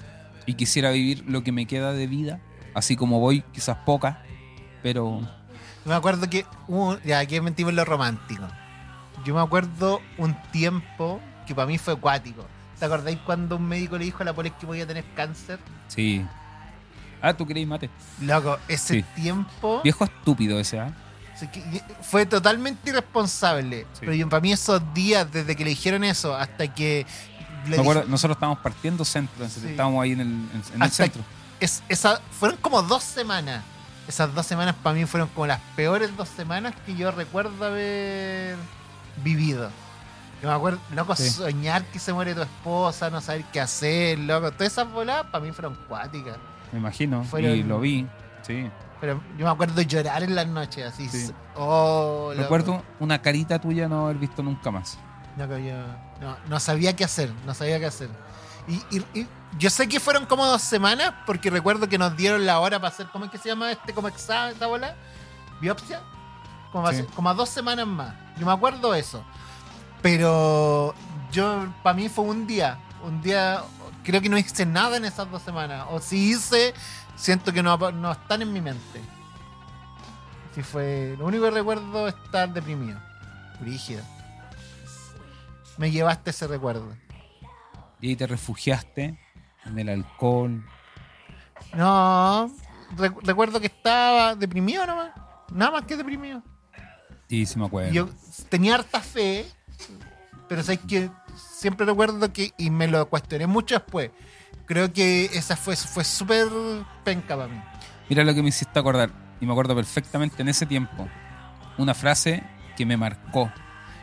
[0.45, 2.39] Y quisiera vivir lo que me queda de vida,
[2.73, 4.23] así como voy, quizás poca,
[4.81, 5.21] pero
[5.85, 6.45] Me acuerdo que
[7.05, 8.43] ya aquí mentimos en lo romántico.
[9.25, 12.45] Yo me acuerdo un tiempo que para mí fue acuático.
[12.79, 15.59] ¿Te acordáis cuando un médico le dijo a la Poles que podía tener cáncer?
[15.87, 16.25] sí.
[17.21, 17.89] Ah, tú creí mate.
[18.21, 19.05] Loco, ese Sí.
[19.21, 20.93] tiempo Viejo estúpido ese, ¿ah?
[22.01, 23.85] Fue totalmente irresponsable.
[23.93, 24.01] Sí.
[24.05, 27.05] Pero para mí esos días, desde que le dijeron eso, hasta que...
[27.67, 29.61] le acuerdo, dije- nosotros estábamos partiendo centro, en- Sí.
[29.67, 31.21] estábamos ahí en el, en- en el Hasta centro.
[31.59, 33.63] es, esa, fueron como dos semanas.
[34.07, 38.55] Esas dos semanas para mí fueron como las peores dos semanas que yo recuerdo haber
[39.23, 39.69] vivido.
[40.41, 41.29] Yo me acuerdo, loco, Sí.
[41.29, 44.51] soñar que se muere tu esposa, no saber qué hacer, loco.
[44.51, 46.37] Todas esas voladas para mí fueron cuáticas.
[46.71, 47.23] Me imagino.
[47.25, 48.07] Fueron- Y lo vi.
[48.41, 48.69] Sí.
[49.01, 51.07] Pero yo me acuerdo llorar en las noches, así.
[51.09, 51.31] Sí.
[51.55, 52.41] Oh, loco.
[52.43, 54.97] Recuerdo una carita tuya no haber visto nunca más.
[55.37, 58.09] Yo no, no sabía qué hacer, no sabía qué hacer.
[58.67, 62.45] Y, y- y yo sé que fueron como dos semanas, porque recuerdo que nos dieron
[62.45, 64.95] la hora para hacer, ¿cómo es que se llama este, como examen, esta bola?
[65.61, 66.01] ¿Biopsia?
[66.73, 67.03] Como, Sí.
[67.15, 68.13] como a dos semanas más.
[68.37, 69.23] Yo me acuerdo eso.
[70.01, 70.93] Pero
[71.31, 73.61] yo, para mí fue un día, un día,
[74.03, 75.85] creo que no hice nada en esas dos semanas.
[75.89, 76.73] O si hice,
[77.19, 79.01] siento que no, no están en mi mente.
[80.55, 82.99] Sí fue, lo único que recuerdo es estar deprimido.
[83.59, 84.01] Brígido.
[85.77, 86.95] Me llevaste ese recuerdo.
[88.01, 89.19] Y te refugiaste
[89.65, 90.65] en el alcohol.
[91.73, 92.51] No,
[92.97, 95.11] re- recuerdo que estaba deprimido nomás.
[95.53, 96.41] Nada más que deprimido.
[97.27, 97.91] Y sí me acuerdo.
[97.91, 98.09] Yo
[98.49, 99.45] tenía harta fe,
[100.47, 104.11] pero sabes que siempre recuerdo que, y me lo cuestioné mucho después,
[104.69, 106.47] creo que esa fue, fue súper
[107.03, 107.59] penca para mí.
[108.07, 109.09] Mira lo que me hiciste acordar.
[109.41, 111.07] Y me acuerdo perfectamente en ese tiempo.
[111.77, 112.43] Una frase
[112.77, 113.51] que me marcó.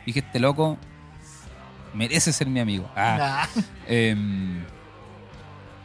[0.04, 0.76] Dije, este loco
[1.94, 2.90] merece ser mi amigo.
[2.96, 3.62] Ah, Nah.
[3.86, 4.58] em,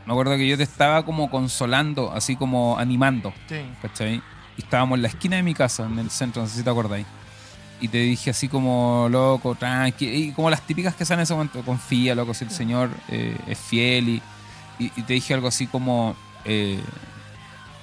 [0.06, 3.62] me acuerdo que yo te estaba como consolando, así como animando, Sí.
[3.82, 4.22] ¿cachai?
[4.58, 6.70] Y estábamos en la esquina de mi casa, en el centro, no sé si te
[6.70, 7.06] acordáis.
[7.80, 11.34] Y te dije así como, loco, tranqui, y como las típicas que salen en ese
[11.34, 14.10] momento, confía, loco, si el Señor eh, es fiel.
[14.10, 14.22] Y,
[14.86, 16.16] y- y te dije algo así como,
[16.46, 16.82] eh,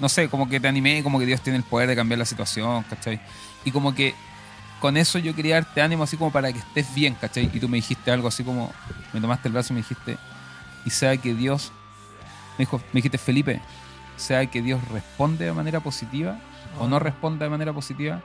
[0.00, 2.24] no sé, como que te animé, como que Dios tiene el poder de cambiar la
[2.24, 3.20] situación, ¿cachai?
[3.64, 4.14] Y como que
[4.80, 7.50] con eso yo quería darte ánimo así como para que estés bien, ¿cachai?
[7.52, 8.72] Y tú me dijiste algo así como,
[9.12, 10.16] me tomaste el brazo y me dijiste,
[10.84, 11.72] y sea que Dios,
[12.58, 13.60] me, dijo, me dijiste, Felipe,
[14.16, 16.38] sea que Dios responde de manera positiva
[16.78, 18.22] o no responda de manera positiva,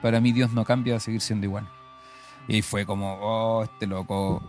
[0.00, 1.68] para mí Dios no cambia a seguir siendo igual.
[2.48, 4.42] Y fue como, oh, este loco,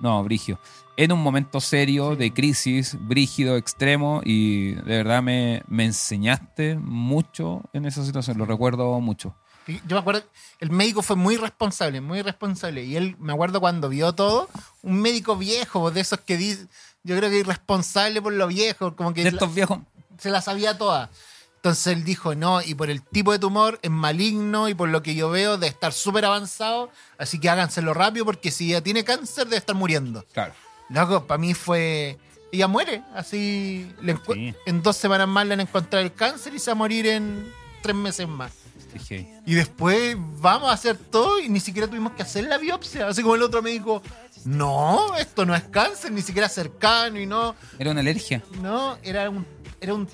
[0.00, 0.58] no, Brigio.
[0.96, 7.62] En un momento serio, de crisis, brígido, extremo, y de verdad me, me enseñaste mucho
[7.72, 9.34] en esa situación, lo recuerdo mucho.
[9.66, 10.22] Yo me acuerdo,
[10.60, 12.84] el médico fue muy responsable, muy responsable.
[12.84, 14.48] Y él, me acuerdo cuando vio todo,
[14.82, 16.66] un médico viejo, de esos que dice,
[17.04, 19.78] yo creo que irresponsable por lo viejo, como que De la- estos viejos,
[20.18, 21.10] se la sabía toda.
[21.58, 25.02] Entonces él dijo, no, y por el tipo de tumor es maligno y por lo
[25.02, 26.88] que yo veo de estar súper avanzado,
[27.18, 30.24] así que háganselo rápido porque si ya tiene cáncer debe estar muriendo.
[30.32, 30.54] claro.
[30.90, 32.16] Loco, para mí fue...
[32.50, 34.54] Ella muere, así le Sí.
[34.64, 37.52] en dos semanas más le han encontrado el cáncer y se va a morir en
[37.82, 38.52] tres meses más.
[39.44, 43.08] Y después vamos a hacer todo y ni siquiera tuvimos que hacer la biopsia.
[43.08, 44.02] Así como el otro me dijo,
[44.44, 48.42] no, esto no es cáncer, ni siquiera cercano y no, era una alergia.
[48.62, 49.44] no, era un,
[49.80, 50.08] era un,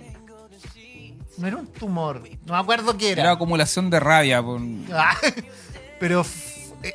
[1.38, 3.32] no era un tumor, no me acuerdo qué Era era.
[3.32, 4.42] acumulación de rabia.
[4.42, 4.60] por-
[4.92, 5.16] Ah,
[6.00, 6.24] Pero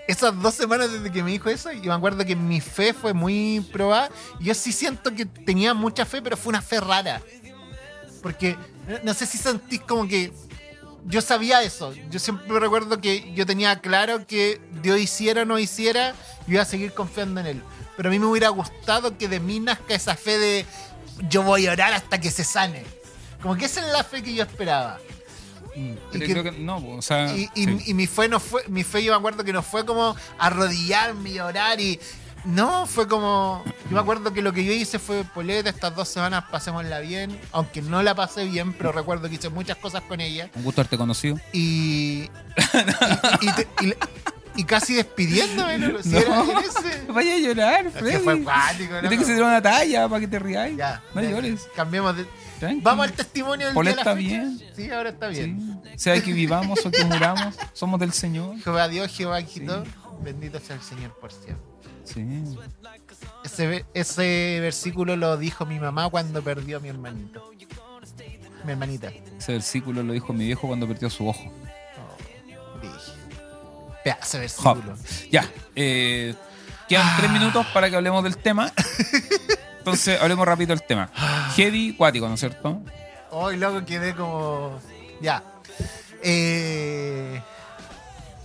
[0.08, 3.14] esas dos semanas desde que me dijo eso, yo me acuerdo que mi fe fue
[3.14, 4.10] muy probada.
[4.40, 7.22] Y yo sí siento que tenía mucha fe, pero fue una fe rara.
[8.22, 8.56] Porque
[8.88, 10.32] no- no sé si sentís como que
[11.06, 11.94] yo sabía eso.
[12.12, 16.14] Yo siempre recuerdo que yo tenía claro que Dios hiciera o no hiciera,
[16.46, 17.64] yo iba a seguir confiando en Él.
[17.98, 20.66] Pero a mí me hubiera gustado que de mí nazca esa fe de
[21.30, 22.84] yo voy a orar hasta que se sane.
[23.42, 25.00] Como que esa es la fe que yo esperaba.
[26.12, 27.34] Pero que- creo que no, o sea.
[27.36, 27.78] Y, y- sí.
[27.88, 31.30] y mi fe no fue, mi fe yo me acuerdo que no fue como arrodillarme
[31.30, 32.00] y orar y
[32.46, 36.08] no, fue como, yo me acuerdo que lo que yo hice fue poleta, estas dos
[36.10, 40.20] semanas pasémosla bien, aunque no la pasé bien, pero recuerdo que hice muchas cosas con
[40.22, 41.38] ella Un gusto haberte conocido.
[41.54, 42.30] y
[43.42, 43.94] y, y te- y-
[44.56, 46.00] y casi despidiéndome, ¿no?
[46.04, 46.18] Si No.
[46.18, 47.06] era en ese.
[47.14, 48.24] Vaya a llorar, Es que Freddy.
[48.24, 49.10] fue cuático, ¿no?
[49.10, 50.76] tengo que hacer una talla para que te riáis.
[50.78, 51.62] Ya, no llores.
[51.76, 52.26] Cambiemos de...
[52.60, 52.82] Tranqui.
[52.82, 54.14] Vamos al testimonio del la está fecha.
[54.16, 54.62] bien.
[54.76, 55.80] Sí, ahora está bien.
[55.84, 55.90] Sí.
[55.98, 58.60] Sea que vivamos o que muramos, somos del Señor.
[58.62, 59.84] Jehová Dios, Jehová quitó.
[60.22, 61.66] Bendito sea el Señor por siempre.
[62.04, 62.26] Sí.
[63.46, 67.50] Ese, ese versículo lo dijo mi mamá cuando perdió a mi hermanito.
[68.66, 69.10] Mi hermanita.
[69.38, 71.52] Ese versículo lo dijo mi viejo cuando perdió su ojo.
[72.82, 72.96] Dije.
[74.04, 74.96] Pedazo de versículo.
[75.32, 75.50] Ya.
[75.76, 76.34] eh,
[76.90, 77.16] quedan Ah.
[77.20, 78.72] tres minutos para que hablemos del tema.
[79.90, 81.10] Entonces, hablemos rápido del tema.
[81.56, 82.82] Heavy, cuático, ¿no es cierto?
[83.32, 84.80] Hoy luego quedé como.
[85.22, 85.44] Ya.
[86.24, 87.42] Eh,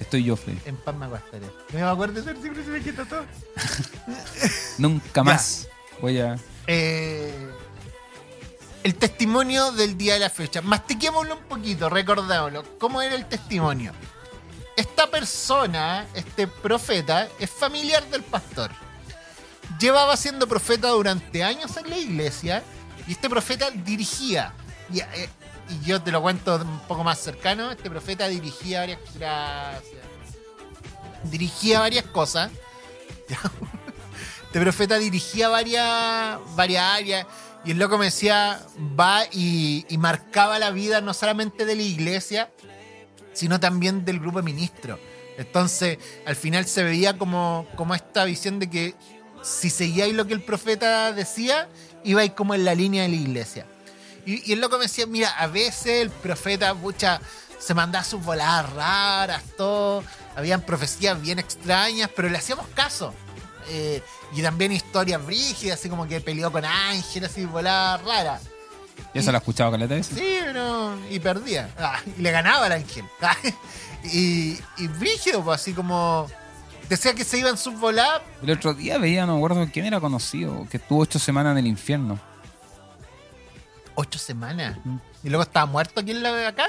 [0.01, 0.59] Estoy yo, Freddy.
[0.66, 1.47] en paz me acostaré.
[1.72, 3.24] No me acuerdo de versículo y se me quita todo.
[4.78, 5.68] Nunca más
[6.01, 6.36] voy a.
[6.66, 7.51] Eh,
[8.82, 10.61] el testimonio del día de la fecha.
[10.62, 12.78] Mastiquémoslo un poquito, recordámoslo.
[12.78, 13.92] ¿Cómo era el testimonio?
[14.76, 18.70] Esta persona, este profeta, es familiar del pastor.
[19.79, 22.62] Llevaba siendo profeta durante años en la iglesia
[23.07, 24.55] y este profeta dirigía.
[24.93, 25.29] Y, eh,
[25.69, 27.71] y yo te lo cuento un poco más cercano.
[27.71, 29.01] Este profeta dirigía varias.
[31.25, 32.51] Dirigía varias cosas.
[34.45, 37.27] Este profeta dirigía varias, varias áreas
[37.65, 41.83] y el loco me decía, va y, y marcaba la vida no solamente de la
[41.83, 42.51] iglesia,
[43.33, 45.01] sino también del grupo de ministros.
[45.39, 48.95] Entonces, al final se veía como, como esta visión de que
[49.45, 51.68] si seguíais lo que el profeta decía,
[52.03, 53.66] ibais como en la línea de la iglesia.
[54.26, 57.20] Y, y el loco me decía, mira, a veces el profeta, pucha,
[57.59, 60.03] se mandaba sus voladas raras, todo.
[60.36, 63.14] Habían profecías bien extrañas, pero le hacíamos caso.
[63.68, 64.03] Eh,
[64.34, 68.42] y también historias brígidas, así como que peleó con ángeles y voladas raras.
[69.14, 70.14] ¿Ya se la ha escuchado caleta esa?
[70.14, 70.99] Sí, pero.
[71.11, 71.70] Y perdía.
[71.78, 73.05] Ah, y le ganaba al ángel.
[73.22, 73.36] Ah,
[74.12, 76.28] y, y brígido, pues así como.
[76.89, 78.22] Decía que se iban sus voladas.
[78.43, 81.59] El otro día veía, no me acuerdo quién era conocido, que estuvo ocho semanas en
[81.59, 82.18] el infierno.
[83.95, 84.76] Ocho semanas.
[84.85, 84.97] Mm.
[85.22, 86.66] Y luego estaba muerto aquí en la de acá.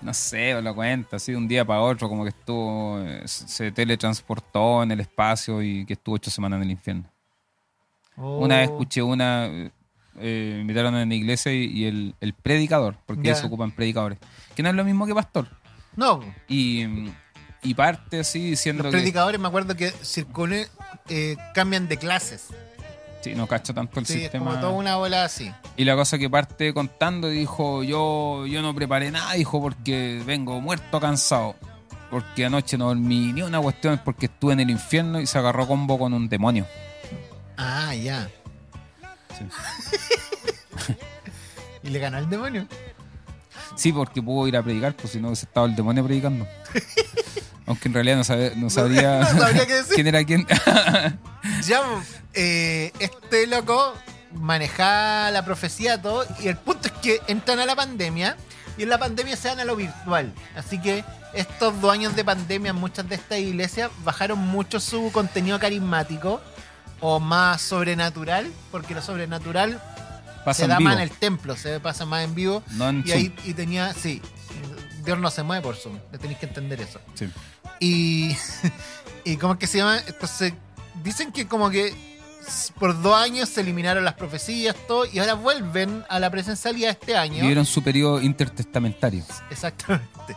[0.00, 3.70] No sé, lo cuenta, así de un día para otro, como que estuvo, eh, se
[3.70, 7.04] teletransportó en el espacio y que estuvo ocho semanas en el infierno.
[8.16, 8.58] Una Oh.
[8.58, 9.70] vez escuché una, eh,
[10.18, 13.36] eh, invitaron en la iglesia y, y el, el predicador, porque Ya.
[13.36, 14.18] se ocupan predicadores,
[14.56, 15.46] que no es lo mismo que pastor.
[15.94, 17.14] No, Y, mm,
[17.62, 18.98] y parte así diciendo los que...
[18.98, 20.68] predicadores me acuerdo que circulé,
[21.08, 22.48] eh, cambian de clases.
[23.22, 24.46] Sí, no cacho tanto el Sí, es sistema.
[24.46, 25.52] como toda una bola así.
[25.76, 30.60] Y la cosa que parte contando dijo, yo, yo no preparé nada, dijo, porque vengo
[30.60, 31.54] muerto cansado.
[32.10, 35.66] Porque anoche no dormí ni una cuestión porque estuve en el infierno y se agarró
[35.68, 36.66] combo con un demonio.
[37.56, 38.28] Ah, ya.
[39.38, 39.44] Sí.
[41.84, 42.66] y le ganó al demonio.
[43.76, 46.46] Sí, porque pudo ir a predicar, pues si no hubiese estado el demonio predicando.
[47.72, 49.94] Aunque en realidad no, sabe- no sabría no sabría qué decir.
[49.94, 50.46] quién era quién.
[51.66, 51.80] Ya,
[52.34, 53.94] eh, este loco
[54.32, 58.36] manejaba la profecía todo y el punto es que entran a la pandemia
[58.78, 60.32] y en la pandemia se dan a lo virtual.
[60.56, 61.04] Así que
[61.34, 66.40] estos dos años de pandemia muchas de estas iglesias bajaron mucho su contenido carismático
[67.00, 69.80] o más sobrenatural, porque lo sobrenatural
[70.44, 72.62] Pasa se da más en el templo, se pasa más en vivo.
[72.70, 74.22] no en Y ahí y tenía, sí,
[75.04, 77.00] Dios no se mueve por Zoom, tenéis que entender eso.
[77.14, 77.28] Sí.
[77.82, 78.36] Y,
[79.24, 79.98] y ¿cómo es que se llama?
[80.06, 80.52] Entonces,
[81.02, 81.92] dicen que como que
[82.78, 87.16] por dos años se eliminaron las profecías, todo, y ahora vuelven a la presencialidad este
[87.16, 87.40] año.
[87.42, 89.24] Vivieron su periodo intertestamentario.
[89.50, 90.36] Exactamente.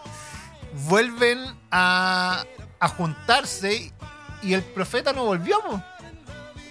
[0.87, 1.39] Vuelven
[1.71, 2.43] a,
[2.79, 3.91] a juntarse
[4.43, 5.59] y el profeta no volvió.
[5.61, 5.81] po.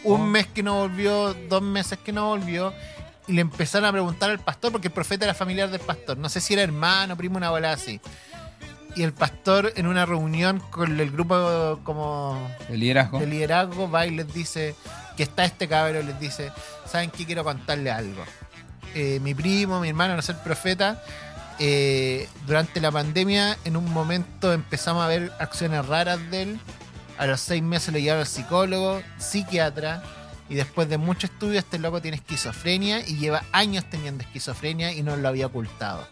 [0.05, 0.27] Un Oh.
[0.27, 2.75] mes que no volvió, dos meses que no volvió.
[3.27, 6.19] Y le empezaron a preguntar al pastor, porque el profeta era familiar del pastor.
[6.19, 7.99] No sé si era hermano, primo, una bola así.
[8.97, 13.19] Y el pastor en una reunión con el grupo como El liderazgo.
[13.19, 14.75] de liderazgo va y les dice
[15.17, 16.53] que está este cabrón, les dice,
[16.87, 17.27] ¿saben qué?
[17.27, 18.23] Quiero contarle algo.
[18.95, 21.03] Eh, mi primo, mi hermano, no ser profeta,
[21.59, 26.61] eh, durante la pandemia en un momento empezamos a ver acciones raras de él.
[27.19, 30.03] A los seis meses lo llevaron al psicólogo, psiquiatra,
[30.49, 35.03] y después de mucho estudio este loco tiene esquizofrenia y lleva años teniendo esquizofrenia y
[35.03, 36.07] no lo había ocultado.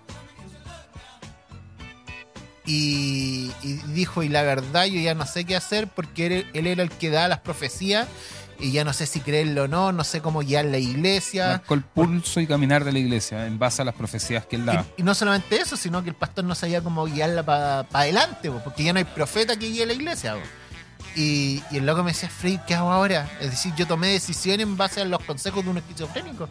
[2.65, 6.67] Y, y dijo, y la verdad yo ya no sé qué hacer porque él, él
[6.67, 8.07] era el que da las profecías
[8.63, 11.49] y ya no sé si creerlo o no, no sé cómo guiar la iglesia.
[11.49, 14.65] Marcó el pulso y caminar de la iglesia en base a las profecías que él
[14.65, 14.87] daba.
[14.97, 18.51] Y, y no solamente eso, sino que el pastor no sabía cómo guiarla para adelante,
[18.51, 20.37] po, porque ya no hay profeta que guíe la iglesia.
[21.17, 23.29] Y, y el loco me decía, Frey, ¿qué hago ahora?
[23.41, 26.49] Es decir, yo tomé decisiones en base a los consejos de un esquizofrénico.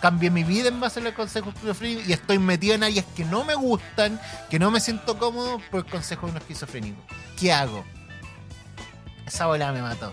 [0.00, 2.84] Cambié mi vida en base a los consejos de un esquizofrénico y estoy metido en
[2.84, 4.20] áreas que no me gustan,
[4.50, 7.00] que no me siento cómodo por el consejo de un esquizofrénico.
[7.38, 7.84] ¿Qué hago?
[9.26, 10.12] Esa bola me mató.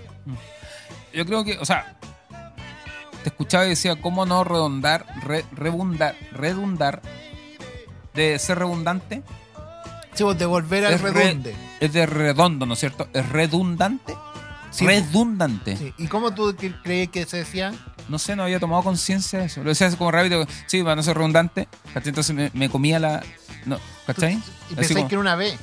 [1.13, 1.95] Yo creo que, o sea,
[3.21, 7.01] te escuchaba y decía, ¿cómo no redondar, re- rebundar, redundar,
[8.13, 9.21] de ser redundante?
[10.13, 11.55] Sí, vos de volver al Es re- redonde.
[11.79, 13.07] Es de redondo, ¿no es cierto?
[13.13, 14.15] ¿Es redundante?
[14.71, 14.87] Sí.
[14.87, 15.77] redundante.
[15.77, 15.93] Sí.
[15.99, 17.73] ¿Y cómo tú cre- crees que se decía?
[18.09, 19.63] No sé, no había tomado conciencia de eso.
[19.63, 21.67] Lo decía como rápido, sí, para no ser redundante.
[21.93, 22.09] ¿cachai?
[22.09, 23.23] Entonces me, me comía la.
[23.65, 24.41] No, ¿Cachai?
[24.69, 25.57] Y pensáis como- que era una B.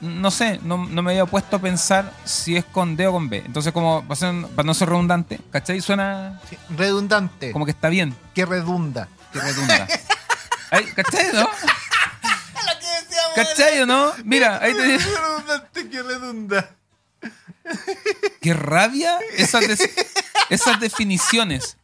[0.00, 3.28] no sé, no, no me había puesto a pensar si es con D o con
[3.28, 3.42] B.
[3.44, 5.80] Entonces, como para, ser- para no ser redundante, ¿cachai?
[5.82, 7.52] Suena Sí, redundante.
[7.52, 9.08] como que está bien, Que redunda.
[9.32, 9.86] que redunda.
[10.70, 11.46] Ay, ¿Cachai, no?
[13.34, 14.12] ¿Cachai o no?
[14.24, 16.70] Mira, ahí te Redundante que redunda.
[18.40, 19.64] ¡Qué rabia esas,
[20.50, 21.76] esas definiciones!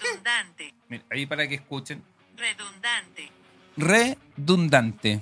[0.00, 2.02] redundante, Mira, ahí para que escuchen.
[2.36, 3.30] redundante,
[3.76, 5.20] Redundante.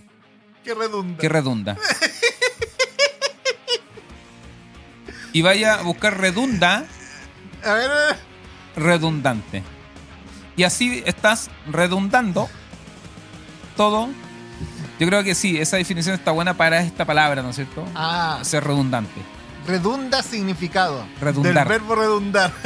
[0.65, 1.19] Que redunda.
[1.21, 1.77] que redunda.
[5.33, 6.87] Y vaya a buscar redunda,
[7.63, 7.91] a ver.
[8.77, 9.63] redundante.
[10.57, 12.49] Y así estás redundando
[13.77, 14.09] todo.
[14.99, 17.85] Yo creo que sí, esa definición está buena para esta palabra, ¿no es cierto?
[17.95, 19.21] Ah, Ser redundante.
[19.67, 21.05] redunda significado.
[21.21, 21.55] Redundar.
[21.55, 22.53] Del verbo redundar.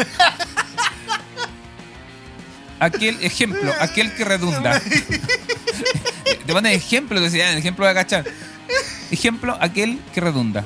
[2.79, 4.81] Aquel ejemplo, aquel que redunda.
[6.47, 8.25] Te pones ejemplo, decía, el ejemplo de cachar.
[9.11, 10.65] Ejemplo, aquel que redunda.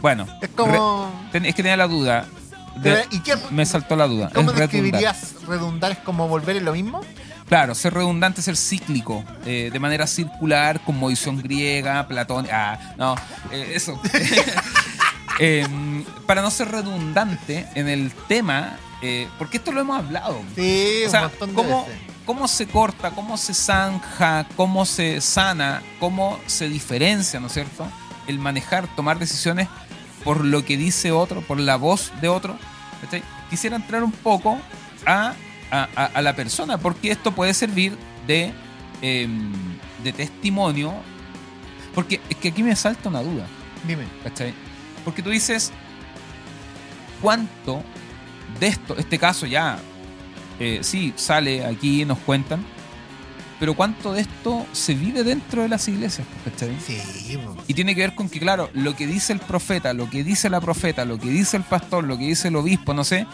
[0.00, 1.12] Bueno, Es como.
[1.24, 2.26] re- ten- es que tenía la duda.
[2.76, 4.30] de- ¿Y qué, me saltó la duda.
[4.32, 4.68] cómo Es redundar.
[4.70, 5.90] describirías redundar?
[5.92, 7.00] ¿Es como volver en lo mismo?
[7.48, 12.46] Claro, ser redundante es ser cíclico, eh, de manera circular, con movisión griega, Platón.
[12.52, 13.14] Ah, no,
[13.50, 14.00] eh, eso.
[15.40, 20.42] Em, para no ser redundante en el tema, eh, porque esto lo hemos hablado.
[20.56, 22.00] Sí, O sea, un montón de ¿cómo, veces.
[22.26, 27.86] cómo se corta, cómo se zanja, cómo se sana, cómo se diferencia, ¿no es cierto?
[28.26, 29.68] El manejar, tomar decisiones
[30.24, 32.58] por lo que dice otro, por la voz de otro.
[33.48, 34.58] Quisiera entrar un poco
[35.06, 35.34] a,
[35.70, 37.96] a- a- a la persona, porque esto puede servir
[38.26, 38.52] de,
[39.02, 39.52] em,
[40.04, 40.94] de testimonio.
[41.94, 43.46] Porque es que aquí me salta una duda.
[43.86, 44.04] Dime.
[44.24, 44.52] ¿cachai?
[45.04, 45.72] Porque tú dices,
[47.20, 47.82] ¿cuánto
[48.60, 49.78] de esto, este caso ya,
[50.60, 52.64] eh, sí, sale aquí, nos cuentan,
[53.60, 56.76] pero cuánto de esto se vive dentro de las iglesias, ¿cachai?
[56.80, 57.56] Sí, po.
[57.66, 60.48] Y tiene que ver con que, claro, lo que dice el profeta, lo que dice
[60.48, 63.26] la profeta, lo que dice el pastor, lo que dice el obispo, no sé,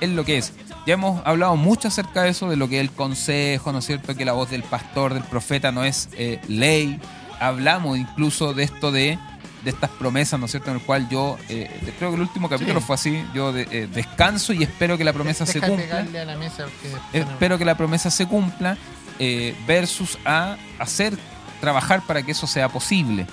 [0.00, 0.52] es lo que es.
[0.86, 3.84] Ya hemos hablado mucho acerca de eso, de lo que es el consejo, ¿no es
[3.86, 4.14] cierto?
[4.16, 6.98] Que la voz del pastor, del profeta no es eh, ley.
[7.40, 9.18] Hablamos incluso de esto de,
[9.64, 10.70] de estas promesas, ¿no es cierto?
[10.70, 12.86] En el cual yo, eh, creo que el último capítulo Sí.
[12.86, 15.98] fue así, yo de- eh, descanso y espero que la promesa se cumpla.
[16.00, 18.78] a la mesa porque Espero que la promesa se cumpla
[19.18, 21.18] eh, versus a hacer,
[21.60, 23.26] trabajar para que eso sea posible.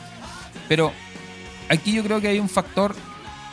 [0.68, 0.92] Pero
[1.70, 2.96] aquí yo creo que hay un factor,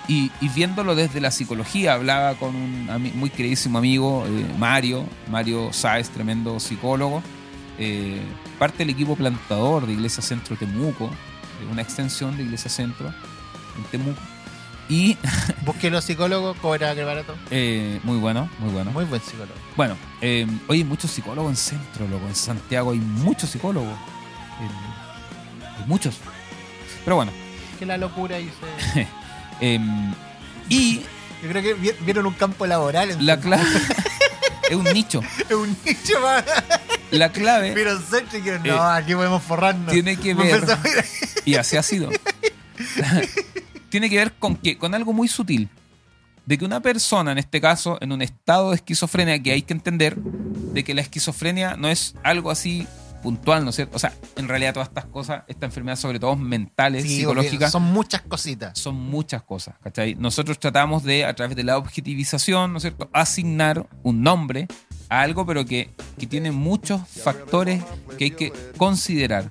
[0.08, 5.72] y, y viéndolo desde la psicología, hablaba con un muy queridísimo amigo, eh, Mario, Mario
[5.72, 7.22] Sáez, tremendo psicólogo,
[7.78, 8.20] eh,
[8.58, 11.10] parte del equipo plantador de Iglesia Centro Temuco,
[11.60, 14.20] de una extensión de Iglesia Centro en Temuco.
[14.88, 15.16] Y
[15.64, 17.34] Busqué los psicólogos, cobra que barato.
[17.50, 18.90] eh, muy bueno, muy bueno.
[18.90, 19.54] Muy buen psicólogo.
[19.76, 22.26] Bueno, eh, hoy hay muchos psicólogos en centro, loco.
[22.26, 23.94] En Santiago hay muchos psicólogos.
[24.60, 26.18] Eh, hay muchos.
[27.04, 27.32] Pero bueno.
[27.78, 29.06] Que la locura se...
[29.62, 29.80] eh,
[30.68, 31.00] y
[31.42, 33.10] Yo creo que vi- vieron un campo laboral.
[33.12, 33.64] En la clave
[34.70, 35.20] es un nicho.
[35.48, 36.44] Es un nicho más.
[37.10, 38.02] La clave, Vieron
[38.32, 39.92] y dijeron, Eh, no, aquí podemos forrarnos.
[39.92, 40.64] tiene que ver-
[41.44, 42.08] y así ha sido,
[43.90, 45.68] tiene que ver con que con algo muy sutil.
[46.46, 49.74] De que una persona, en este caso, en un estado de esquizofrenia, que hay que
[49.74, 52.86] entender de que la esquizofrenia no es algo así
[53.22, 53.96] puntual, ¿no es cierto?
[53.96, 57.82] O sea, en realidad todas estas cosas, estas enfermedades, sobre todo mentales, Sí, psicológicas, son
[57.84, 58.78] muchas cositas.
[58.78, 60.14] son muchas cosas, ¿cachai?
[60.16, 64.66] Nosotros tratamos de, a través de la objetivización, ¿no es cierto?, asignar un nombre
[65.12, 67.82] a algo, pero que, que tiene muchos factores
[68.16, 69.50] que hay que considerar.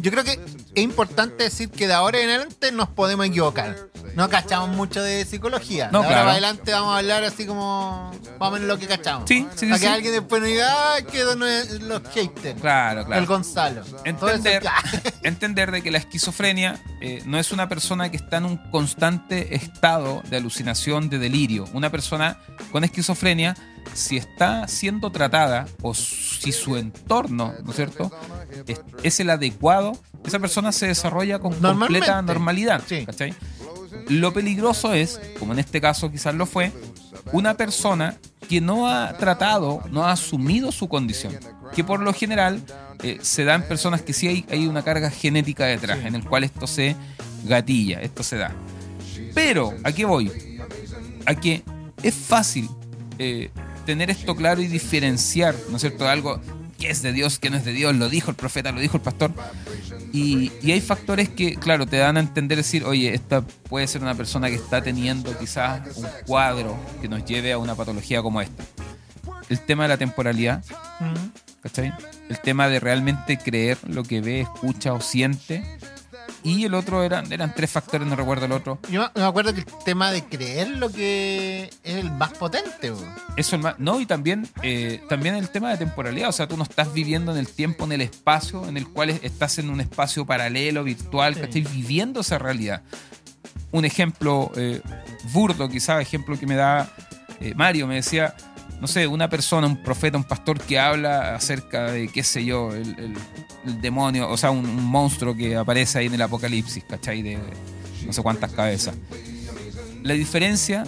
[0.00, 0.32] Yo creo que
[0.74, 3.88] es importante decir que de ahora en adelante nos podemos equivocar.
[4.14, 5.88] No cachamos mucho de psicología.
[5.90, 6.30] No, de ahora claro.
[6.32, 9.26] adelante vamos a hablar así como más o menos lo que cachamos.
[9.26, 9.92] Sí, sí, sí, Para que sí.
[9.92, 12.60] alguien después nos diga, ay, que no es los haters.
[12.60, 13.20] Claro, claro.
[13.20, 13.82] El Gonzalo.
[14.04, 18.44] entender, Entonces, entender de que la esquizofrenia eh, no es una persona que está en
[18.44, 21.64] un constante estado de alucinación, de delirio.
[21.72, 22.38] Una persona
[22.70, 23.56] con esquizofrenia,
[23.94, 28.10] si está siendo tratada o si su entorno, ¿no es cierto?,
[28.66, 29.92] es, es el adecuado,
[30.24, 32.82] esa persona se desarrolla con completa normalidad.
[32.86, 33.04] Sí.
[33.06, 33.34] ¿cachai?
[34.08, 36.72] Lo peligroso es, como en este caso quizás lo fue,
[37.32, 38.16] una persona
[38.48, 41.38] que no ha tratado, no ha asumido su condición.
[41.74, 42.60] Que por lo general
[43.02, 46.24] eh, se da en personas que sí hay, hay una carga genética detrás, en el
[46.24, 46.96] cual esto se
[47.44, 48.52] gatilla, esto se da.
[49.34, 50.30] Pero, ¿a qué voy?
[51.26, 51.62] A que
[52.02, 52.68] es fácil
[53.18, 53.50] eh,
[53.84, 56.40] tener esto claro y diferenciar, ¿no es cierto?, algo
[56.78, 58.96] que es de Dios, que no es de Dios, lo dijo el profeta, lo dijo
[58.96, 59.30] el pastor.
[60.12, 64.02] Y, y hay factores que, claro, te dan a entender decir, oye, esta puede ser
[64.02, 68.40] una persona que está teniendo quizás un cuadro que nos lleve a una patología como
[68.40, 68.64] esta.
[69.48, 70.64] El tema de la temporalidad,
[71.62, 71.92] ¿cachai?
[72.28, 75.62] El tema de realmente creer lo que ve, escucha o siente.
[76.44, 78.78] Y el otro eran, eran tres factores, no recuerdo el otro.
[78.90, 82.90] yo me acuerdo que el tema de creer lo que es el más potente.
[82.90, 83.06] bro.
[83.36, 86.28] Eso el más- no, y también, eh, también el tema de temporalidad.
[86.28, 89.10] O sea, tú no estás viviendo en el tiempo, en el espacio, en el cual
[89.10, 91.40] es- estás en un espacio paralelo, virtual, Sí.
[91.40, 92.82] que estás viviendo esa realidad.
[93.70, 94.80] Un ejemplo eh,
[95.32, 96.90] burdo, quizás, ejemplo que me da
[97.40, 98.34] eh, Mario, me decía,
[98.82, 102.74] no sé, una persona, un profeta, un pastor que habla acerca de, qué sé yo,
[102.74, 103.14] el,
[103.80, 107.22] demonio, o sea, un, un monstruo que aparece ahí en el apocalipsis, ¿cachai?
[107.22, 107.38] De
[108.04, 108.96] no sé cuántas cabezas.
[110.02, 110.82] La diferencia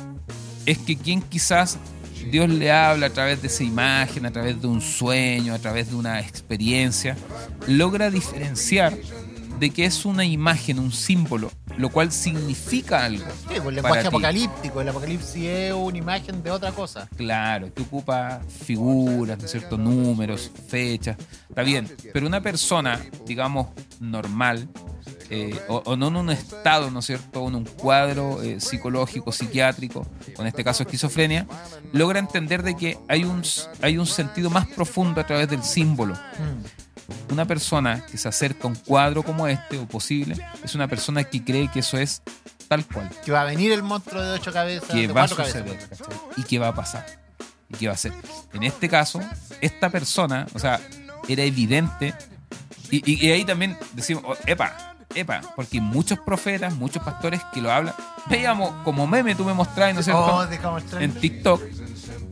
[0.67, 1.79] es que quien quizás
[2.33, 5.91] Dios le habla a través de esa imagen, a través de un sueño, a través
[5.91, 7.17] de una experiencia,
[7.69, 8.93] logra diferenciar
[9.65, 13.25] de que es una imagen, un símbolo, lo cual significa algo.
[13.25, 14.07] Sí, pues el lenguaje ti.
[14.09, 14.83] apocalíptico.
[14.83, 17.09] El apocalipsis es una imagen de otra cosa.
[17.17, 19.79] Claro, que ocupa figuras, ¿no es cierto?
[19.79, 21.17] Números, fechas.
[21.49, 21.91] Está bien.
[22.13, 23.69] Pero una persona, digamos,
[24.01, 24.69] normal,
[25.31, 27.49] eh, o, o no en un estado, ¿no es cierto?
[27.49, 30.07] En un cuadro eh, psicológico, psiquiátrico,
[30.37, 31.47] o en este caso esquizofrenia,
[31.95, 33.43] logra entender de que hay un,
[33.81, 36.13] hay un sentido más profundo a través del símbolo.
[36.13, 36.84] Mm.
[37.31, 41.25] Una persona que se acerca a un cuadro como este, o posible, es una persona
[41.25, 42.23] que cree que eso es
[42.69, 43.11] tal cual.
[43.25, 44.89] Que va a venir el monstruo de ocho cabezas.
[44.89, 46.09] que de va a suceder cabezas.
[46.37, 47.05] y que va a pasar
[47.69, 48.13] y que va a ser.
[48.53, 49.21] En este caso,
[49.61, 50.81] esta persona, o sea,
[51.29, 52.15] era evidente
[52.91, 57.61] y, y- y ahí también decimos, oh, epa, epa, porque muchos profetas, muchos pastores que
[57.61, 57.95] lo hablan,
[58.27, 60.25] veíamos como meme, tú me mostrás, ¿no cierto?
[60.25, 60.47] Oh,
[61.01, 61.63] en TikTok,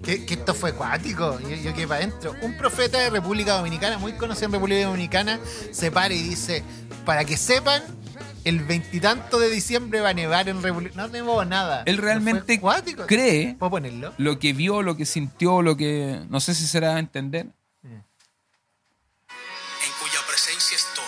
[0.02, 2.34] que, esto fue cuático, yo, yo quedé para adentro.
[2.42, 5.38] Un profeta de República Dominicana, muy conocido en República Dominicana,
[5.70, 6.64] se para y dice,
[7.04, 7.82] para que sepan,
[8.44, 10.96] el veintitanto de diciembre va a nevar en República.
[10.96, 11.84] No tenemos nada.
[11.86, 14.14] Él realmente ¿No cree ponerlo?
[14.18, 16.22] lo que vio, lo que sintió, lo que.
[16.28, 17.46] No sé si será a entender.
[17.84, 18.02] En
[20.00, 21.04] cuya presencia estoy.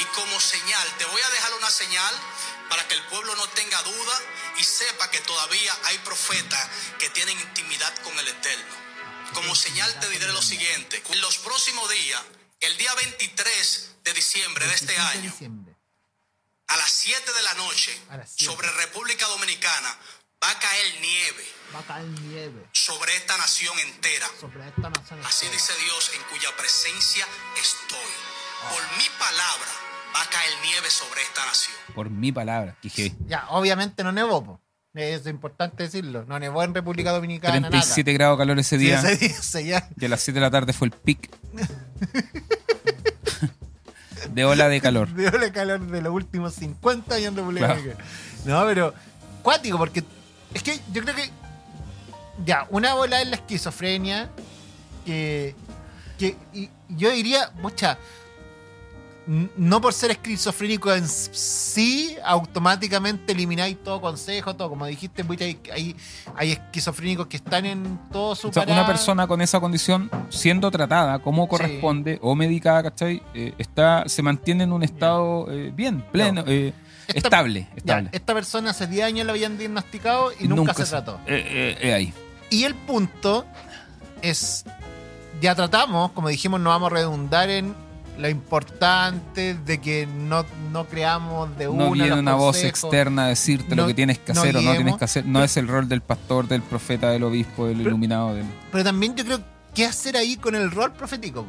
[0.00, 2.14] Y como señal, te voy a dejar una señal
[2.74, 4.20] para que el pueblo no tenga duda
[4.58, 6.68] y sepa que todavía hay profetas
[6.98, 8.74] que tienen intimidad con el Eterno.
[9.32, 11.00] Como señal te diré lo siguiente.
[11.08, 12.20] En los próximos días,
[12.58, 15.78] el día 23 de diciembre de este 25 de año,
[16.66, 18.00] a las 7 de la noche,
[18.34, 19.96] sobre República Dominicana,
[20.42, 24.28] va a caer nieve Va a caer nieve sobre esta nación entera.
[24.40, 25.24] sobre esta nación.
[25.24, 27.24] Así dice Dios, en cuya presencia
[27.56, 28.12] estoy.
[28.68, 29.83] Por mi palabra
[30.14, 31.76] va a caer nieve sobre esta nación.
[31.94, 32.76] Por mi palabra.
[32.82, 33.14] Heavy.
[33.26, 34.60] Ya, obviamente no nevó, po.
[34.94, 36.24] Es importante decirlo.
[36.26, 37.68] No nevó en República Dominicana.
[37.68, 39.02] 37 grados de calor ese nada.
[39.08, 39.16] día.
[39.18, 39.88] Sí, ese día, ese ya.
[39.98, 41.30] Y a las 7 de la tarde fue el pic
[44.30, 45.08] de ola de calor.
[45.14, 47.80] Veo el calor de los últimos 50 años en República Claro.
[47.80, 48.08] Dominicana.
[48.44, 48.94] No, pero
[49.42, 50.04] cuático, porque
[50.52, 51.30] es que yo creo que
[52.44, 54.28] ya, una bola es la esquizofrenia
[55.04, 55.54] que,
[56.18, 57.98] que y yo diría, mucha,
[59.26, 64.68] no por ser esquizofrénico en sí, automáticamente elimináis todo consejo, todo.
[64.68, 65.96] Como dijiste, hay, hay,
[66.36, 70.70] hay esquizofrénicos que están en todo su O sea, una persona con esa condición, siendo
[70.70, 73.22] tratada como corresponde o medicada, ¿cachai?
[73.32, 76.74] Eh, está, se mantiene en un estado eh, bien, pleno, eh,
[77.08, 77.68] Esta- estable.
[77.82, 81.18] Ya, esta persona hace 10 años la habían diagnosticado y, nunca, se trató.
[81.26, 82.12] Eh, eh, ahí.
[82.50, 83.46] Y el punto
[84.20, 84.64] es,
[85.40, 87.74] ya tratamos, como dijimos, no vamos a redundar en
[88.18, 93.28] lo importante de que no, no creamos de una No viene una voz externa a
[93.28, 95.26] decirte No- lo que tienes que no hacer o no tienes que hacer.
[95.26, 98.34] No es el rol del pastor, del profeta, del obispo, del Pero- iluminado.
[98.34, 98.46] Del...
[98.70, 99.40] Pero también yo creo,
[99.74, 101.44] ¿qué hacer ahí con el rol profético?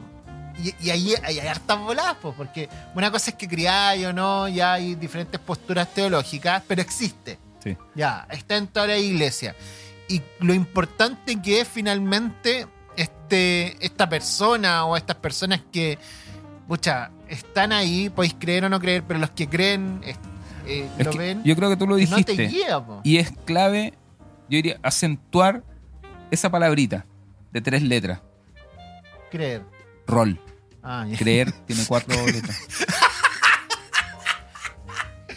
[0.64, 4.14] Y, y ahí hay, hay hartas voladas, pues, porque una cosa es que criáis o
[4.14, 7.38] no, ya hay diferentes posturas teológicas, pero existe.
[7.64, 7.76] Sí.
[7.94, 9.56] Ya, está en toda la iglesia.
[10.08, 15.98] Y lo importante que es finalmente este, esta persona o estas personas que,
[16.68, 20.02] pucha, están ahí, podéis creer o no creer, pero los que creen
[20.68, 22.36] eh, lo que ven, yo creo que tú lo y no dijiste.
[22.36, 22.84] te guía.
[23.04, 23.94] Y es clave,
[24.50, 25.64] yo diría, acentuar
[26.32, 27.06] esa palabrita
[27.52, 28.20] de tres letras.
[29.32, 29.64] creer.
[30.08, 30.40] Rol.
[30.84, 31.18] Ah, ya.
[31.20, 32.58] Creer tiene cuatro letras.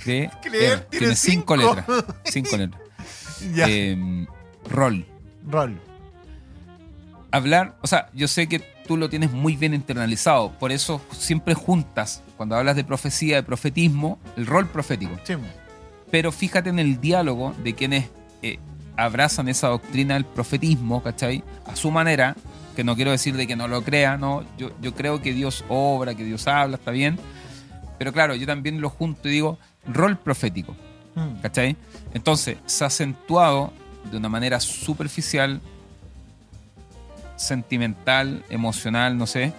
[0.04, 1.74] Cre- Creer tiene cinco, cinco.
[1.74, 2.04] letras.
[2.24, 2.82] Cinco letras.
[3.54, 3.66] Ya.
[3.68, 4.26] Eh,
[4.68, 5.06] rol.
[5.46, 5.80] Rol.
[7.30, 11.54] Hablar, o sea, yo sé que tú lo tienes muy bien internalizado, por eso siempre
[11.54, 15.12] juntas, cuando hablas de profecía, de profetismo, el rol profético.
[15.22, 15.34] Sí.
[16.10, 18.08] Pero fíjate en el diálogo de quienes
[18.42, 18.58] eh,
[18.96, 21.44] abrazan esa doctrina del profetismo, ¿cachai?
[21.66, 22.34] A su manera,
[22.74, 25.64] que no quiero decir de que no lo crea, no, yo, yo creo que Dios
[25.68, 27.18] obra, que Dios habla, está bien.
[27.98, 30.74] Pero claro, yo también lo junto y digo, rol profético,
[31.18, 31.40] Mm.
[31.40, 31.76] ¿cachai?
[32.14, 33.72] Entonces, se ha acentuado
[34.10, 35.60] de una manera superficial,
[37.38, 39.52] sentimental, emocional, no sé,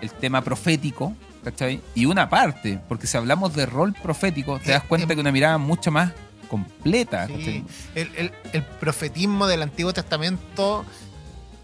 [0.00, 1.80] el tema profético, ¿cachai?
[1.94, 5.20] Y una parte, porque si hablamos de rol profético, te das Eh, cuenta em- que
[5.20, 6.12] una mirada mucho más
[6.48, 7.64] completa, Sí,
[7.96, 10.84] el, el- el profetismo del Antiguo Testamento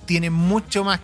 [0.07, 0.99] tiene mucho más,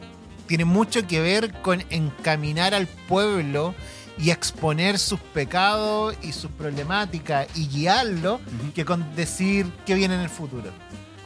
[0.49, 3.74] tiene mucho que ver con encaminar al pueblo
[4.18, 8.40] y exponer sus pecados y sus problemáticas y guiarlo
[8.74, 10.72] que con decir qué viene en el futuro.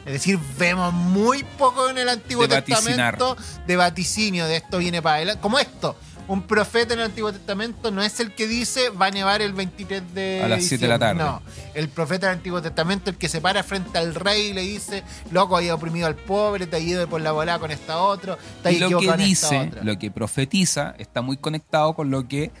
[0.05, 3.17] Es decir, vemos muy poco en el Antiguo De vaticinar.
[3.17, 5.41] Testamento de vaticinio, de esto viene para adelante.
[5.41, 5.95] Como esto,
[6.27, 9.53] un profeta en el Antiguo Testamento no es el que dice va a nevar el
[9.53, 11.21] 23 de A las siete de la tarde.
[11.21, 11.41] No,
[11.73, 15.03] el profeta del Antiguo Testamento, el que se para frente al rey y le dice,
[15.31, 18.69] loco, hay oprimido al pobre, te ha ido por la volada con esta otro, te
[18.69, 19.83] has Y lo que esta dice, otra.
[19.83, 22.51] lo que profetiza, está muy conectado con lo que,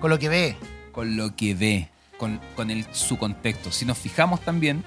[0.00, 0.56] Con lo que ve.
[0.92, 3.72] con lo que ve, con, con el, su contexto.
[3.72, 4.84] Si nos fijamos también,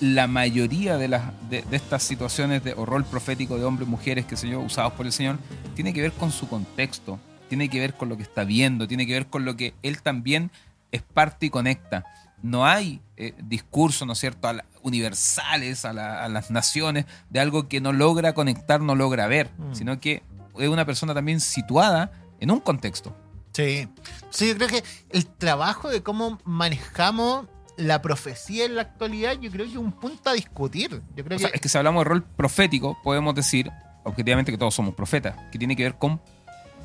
[0.00, 4.26] la mayoría de, las, de, de estas situaciones de o rol profético de hombres, mujeres,
[4.26, 5.38] qué sé yo, usados por el Señor,
[5.74, 7.18] tiene que ver con su contexto,
[7.48, 10.02] tiene que ver con lo que está viendo, tiene que ver con lo que él
[10.02, 10.50] también
[10.92, 12.04] es parte y conecta.
[12.42, 17.06] No hay eh, discursos, ¿no es cierto?, a la- universales a, la- a las naciones
[17.30, 19.74] de algo que no logra conectar, no logra ver, Mm.
[19.74, 20.22] sino que
[20.58, 23.16] es una persona también situada en un contexto.
[23.52, 23.88] Sí.
[24.30, 27.46] Sí, yo creo que el trabajo de cómo manejamos
[27.76, 31.02] la profecía en la actualidad, yo creo que es un punto a discutir.
[31.14, 33.70] Yo creo O sea, que es que si hablamos de rol profético, podemos decir
[34.04, 36.20] objetivamente que todos somos profetas, que tiene que ver con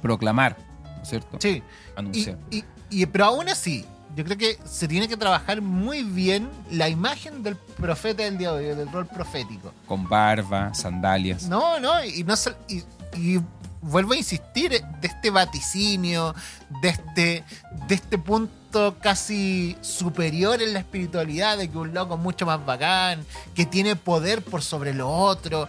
[0.02, 0.58] proclamar,
[0.98, 1.38] ¿no es cierto?
[1.40, 1.62] sí.
[1.96, 2.38] Anunciar.
[2.50, 3.86] y- y- pero aún así,
[4.16, 8.52] yo creo que se tiene que trabajar muy bien la imagen del profeta del día
[8.52, 9.74] de hoy, del rol profético.
[9.88, 11.44] Con barba, sandalias.
[11.48, 12.34] No, no, y no
[12.68, 12.84] y,
[13.18, 13.40] y
[13.82, 16.36] vuelvo a insistir, de este vaticinio,
[16.82, 17.44] de este,
[17.88, 18.52] de este punto
[19.02, 23.96] casi superior en la espiritualidad, de que un loco es mucho más bacán, que tiene
[23.96, 25.68] poder por sobre lo otro,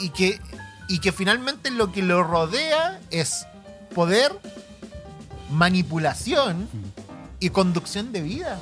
[0.00, 0.38] y, que,
[0.88, 3.46] y que finalmente lo que lo rodea es
[3.94, 4.32] poder
[5.50, 6.68] manipulación
[7.40, 8.60] y conducción de vida.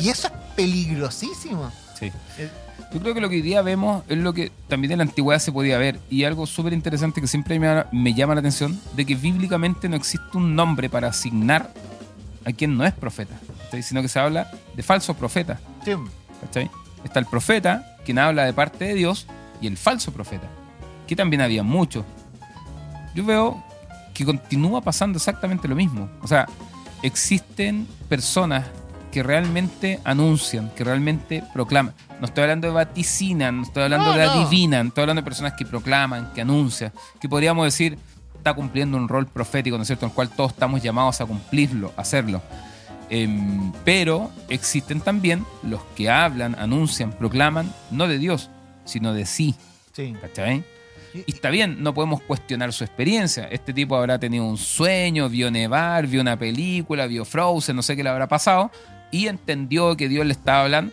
[0.00, 1.70] Y eso es peligrosísimo.
[1.98, 2.10] Sí.
[2.38, 2.50] Eh,
[2.92, 5.38] Yo creo que lo que hoy día vemos es lo que también en la antigüedad
[5.40, 5.98] se podía ver.
[6.10, 9.96] Y algo súper interesante que siempre me, me llama la atención, de que bíblicamente no
[9.96, 11.72] existe un nombre para asignar
[12.44, 13.34] a quien no es profeta,
[13.64, 13.82] ¿cachai?
[13.82, 15.58] sino que se habla de falsos profetas.
[15.84, 15.92] sí.
[16.40, 16.70] ¿cachai?
[17.04, 19.26] Está el profeta, quien habla de parte de Dios,
[19.60, 20.46] y el falso profeta,
[21.06, 22.04] que también había muchos.
[23.14, 23.62] Yo veo
[24.14, 26.08] que continúa pasando exactamente lo mismo.
[26.22, 26.46] O sea,
[27.02, 28.66] existen personas
[29.10, 31.94] que realmente anuncian, que realmente proclaman.
[32.20, 34.30] No estoy hablando de vaticinan, no estoy hablando No, de no.
[34.32, 37.98] adivinan, estoy hablando de personas que proclaman, que anuncian, que podríamos decir
[38.42, 41.26] está cumpliendo un rol profético, ¿no es cierto?, en el cual todos estamos llamados a
[41.26, 42.42] cumplirlo, a hacerlo.
[43.08, 48.50] Em, pero existen también los que hablan, anuncian, proclaman, no de Dios,
[48.84, 49.54] sino de sí.
[49.92, 50.14] Sí.
[50.20, 50.64] ¿Cachai?
[51.14, 53.46] Y está bien, no podemos cuestionar su experiencia.
[53.50, 57.96] Este tipo habrá tenido un sueño, vio nevar, vio una película, vio Frozen, no sé
[57.96, 58.70] qué le habrá pasado,
[59.10, 60.92] y entendió que Dios le estaba hablando,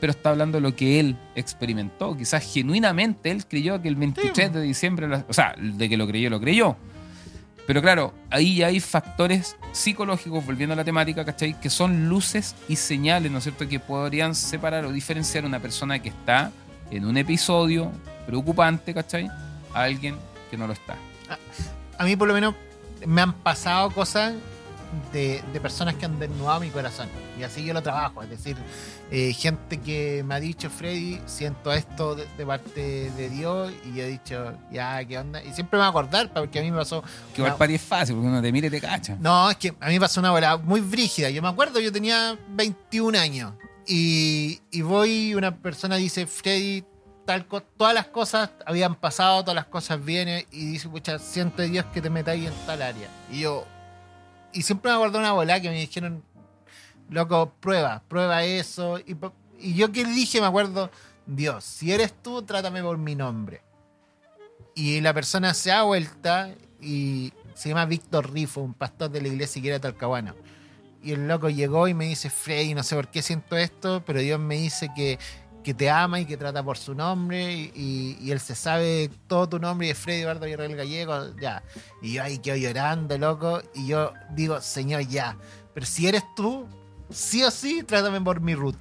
[0.00, 2.16] pero está hablando de lo que él experimentó.
[2.16, 6.30] Quizás genuinamente él creyó que el 23 de diciembre, o sea, de que lo creyó,
[6.30, 6.76] lo creyó.
[7.66, 11.60] Pero claro, ahí ya hay factores psicológicos, volviendo a la temática, ¿cachai?
[11.60, 15.60] Que son luces y señales, ¿no es cierto?, que podrían separar o diferenciar a una
[15.60, 16.50] persona que está
[16.90, 17.92] en un episodio
[18.26, 19.28] preocupante, ¿cachai?
[19.72, 20.16] A alguien
[20.50, 20.96] que no lo está.
[21.98, 22.54] A mí por lo menos
[23.06, 24.34] me han pasado cosas
[25.12, 27.08] de, de personas que han desnudado mi corazón.
[27.38, 28.22] Y así yo lo trabajo.
[28.22, 28.56] Es decir,
[29.10, 33.72] eh, gente que me ha dicho, Freddy, siento esto de, de parte de Dios.
[33.84, 35.42] Y yo he dicho, ya, ¿qué onda?
[35.42, 37.02] Y siempre me voy a acordar, porque a mí me pasó...
[37.34, 39.16] Que igual para ti es fácil, porque uno te mira y te cacha.
[39.20, 41.30] No, es que a mí me pasó una bola muy brígida.
[41.30, 43.52] Yo me acuerdo, yo tenía 21 años.
[43.86, 46.84] Y, y voy, una persona dice, Freddy,
[47.76, 50.44] todas las cosas habían pasado, todas las cosas vienen.
[50.50, 53.08] Y dice, pucha, siento Dios que te metáis en tal área.
[53.30, 53.66] Y yo,
[54.52, 56.22] y siempre me acuerdo una bola que me dijeron,
[57.08, 58.98] loco, prueba, prueba eso.
[58.98, 59.16] Y,
[59.74, 60.90] yo que dije, me acuerdo,
[61.26, 63.62] Dios, si eres tú, trátame por mi nombre.
[64.74, 69.28] Y la persona se da vuelta y se llama Víctor Rifo, un pastor de la
[69.28, 70.34] iglesia que era Talcahuano.
[71.02, 74.20] Y el loco llegó y me dice, Freddy, no sé por qué siento esto, pero
[74.20, 75.18] Dios me dice que,
[75.62, 79.58] que te ama y que trata por su nombre y, él se sabe todo tu
[79.58, 81.62] nombre y es Freddy Eduardo Villarreal Gallego, ya.
[82.00, 85.36] Y yo ahí quedo llorando, loco, y yo digo, Señor, ya,
[85.74, 86.66] pero si eres tú,
[87.10, 88.76] sí o sí, trátame por mi root.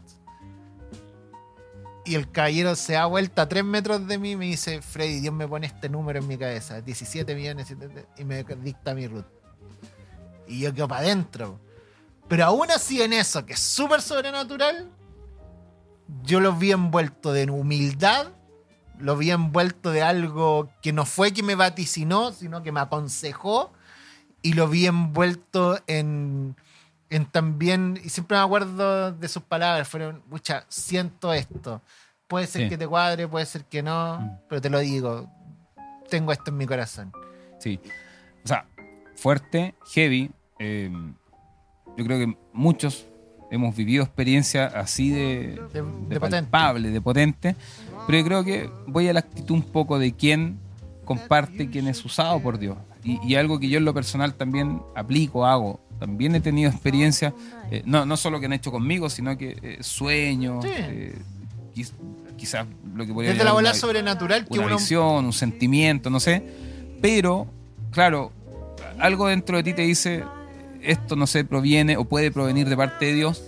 [2.05, 5.19] Y el caballero se da vuelta a tres metros de mí y me dice, Freddy,
[5.19, 7.67] Dios me pone este número en mi cabeza, 17 millones,
[8.17, 9.27] y me dicta mi root.
[10.47, 11.59] Y yo quedo para adentro.
[12.27, 14.89] Pero aún así en eso, que es súper sobrenatural,
[16.23, 18.27] yo lo vi envuelto de humildad,
[18.99, 23.71] lo vi envuelto de algo que no fue que me vaticinó, sino que me aconsejó,
[24.41, 26.55] y lo vi envuelto en,
[27.09, 31.81] en también, y siempre me acuerdo de sus palabras, fueron, mucha, siento esto.
[32.27, 32.69] Puede ser Sí.
[32.69, 34.29] que te cuadre, puede ser que no, Mm.
[34.47, 35.29] pero te lo digo,
[36.09, 37.11] tengo esto en mi corazón.
[37.59, 37.79] Sí.
[38.43, 38.65] O sea,
[39.15, 40.31] fuerte, heavy.
[40.61, 40.91] eh,
[41.97, 43.07] yo creo que muchos
[43.51, 47.55] hemos vivido experiencias así de, De, de palpable, de potente.
[48.07, 50.57] Pero yo creo que voy a la actitud un poco de quién
[51.05, 52.77] comparte, quién es usado por Dios.
[53.03, 55.79] Y, y algo que yo en lo personal también aplico, hago.
[55.99, 57.33] También he tenido experiencias,
[57.71, 60.71] eh, no, no solo que han hecho conmigo, sino que eh, sueños, Sí.
[60.73, 61.15] eh,
[61.75, 61.93] quiz-
[62.37, 66.19] quizás lo que podría Desde la bola una- sobrenatural que una visión, un sentimiento, no
[66.21, 66.41] sé.
[67.01, 67.47] Pero,
[67.91, 68.31] claro,
[68.97, 70.23] algo dentro de ti te dice,
[70.81, 73.43] esto no sé, proviene o puede provenir de parte de Dios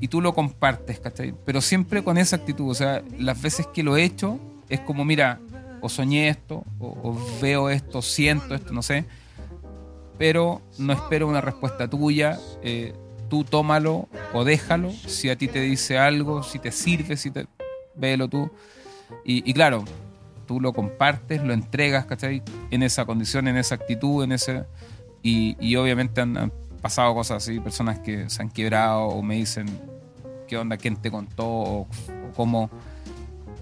[0.00, 1.34] y tú lo compartes, ¿cachai?
[1.44, 4.38] Pero siempre con esa actitud, o sea, las veces que lo he hecho
[4.68, 5.40] es como, mira,
[5.80, 9.04] o soñé esto, o, veo esto, siento esto, no sé,
[10.18, 12.38] pero no espero una respuesta tuya.
[12.62, 12.94] eh,
[13.28, 14.90] tú tómalo o déjalo.
[14.92, 17.46] Si a ti te dice algo, si te sirve, si te.
[17.96, 18.50] Véelo tú.
[19.24, 19.84] Y, y claro,
[20.46, 22.42] tú lo compartes, lo entregas, ¿cachai?
[22.70, 24.64] En esa condición, en esa actitud, en ese.
[25.24, 29.34] Y, y obviamente han, han pasado cosas así, personas que se han quebrado o me
[29.36, 29.66] dicen,
[30.46, 30.76] ¿qué onda?
[30.76, 31.44] ¿Quién te contó?
[31.46, 31.88] O, o
[32.36, 32.70] cómo.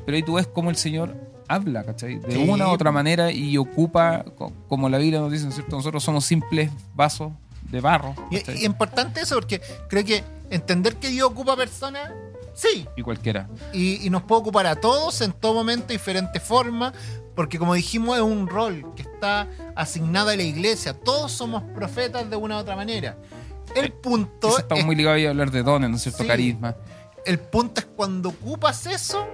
[0.05, 1.15] Pero ahí tú ves cómo el Señor
[1.49, 2.19] habla, ¿cachai?
[2.19, 2.49] De Sí.
[2.49, 5.77] una u otra manera y ocupa, co- como la Biblia nos dice, ¿no es cierto?
[5.77, 7.33] Nosotros somos simples vasos
[7.71, 8.15] de barro.
[8.31, 12.11] Y, y importante eso porque creo que entender que Dios ocupa personas,
[12.55, 13.49] sí, y cualquiera.
[13.73, 16.93] y, y nos puede ocupar a todos en todo momento, de diferentes formas,
[17.35, 22.29] porque como dijimos es un rol que está asignado a la iglesia, todos somos profetas
[22.29, 23.17] de una u otra manera.
[23.75, 23.93] El Sí.
[24.03, 26.23] punto, estamos es, muy ligados a hablar de dones, ¿no es cierto?
[26.23, 26.29] Sí.
[26.29, 26.77] Carisma.
[27.25, 29.27] el punto es cuando ocupas eso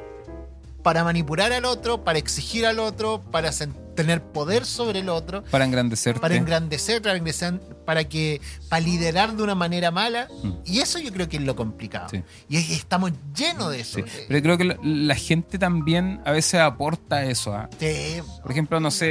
[0.83, 5.43] para manipular al otro, para exigir al otro, para sen- tener poder sobre el otro,
[5.51, 6.21] Para engrandecerte.
[6.21, 10.29] para engrandecer, para engrandecer, para que para liderar de una manera mala.
[10.45, 10.51] Mm.
[10.65, 12.09] Y eso yo creo que es lo complicado.
[12.11, 12.23] Sí.
[12.49, 13.99] Y es- estamos llenos de eso.
[13.99, 14.05] Sí.
[14.29, 17.53] Pero creo que la, la gente también a veces aporta eso.
[17.55, 17.69] ¿ah?
[17.81, 18.21] Sí.
[18.41, 19.07] Por ejemplo, no sé,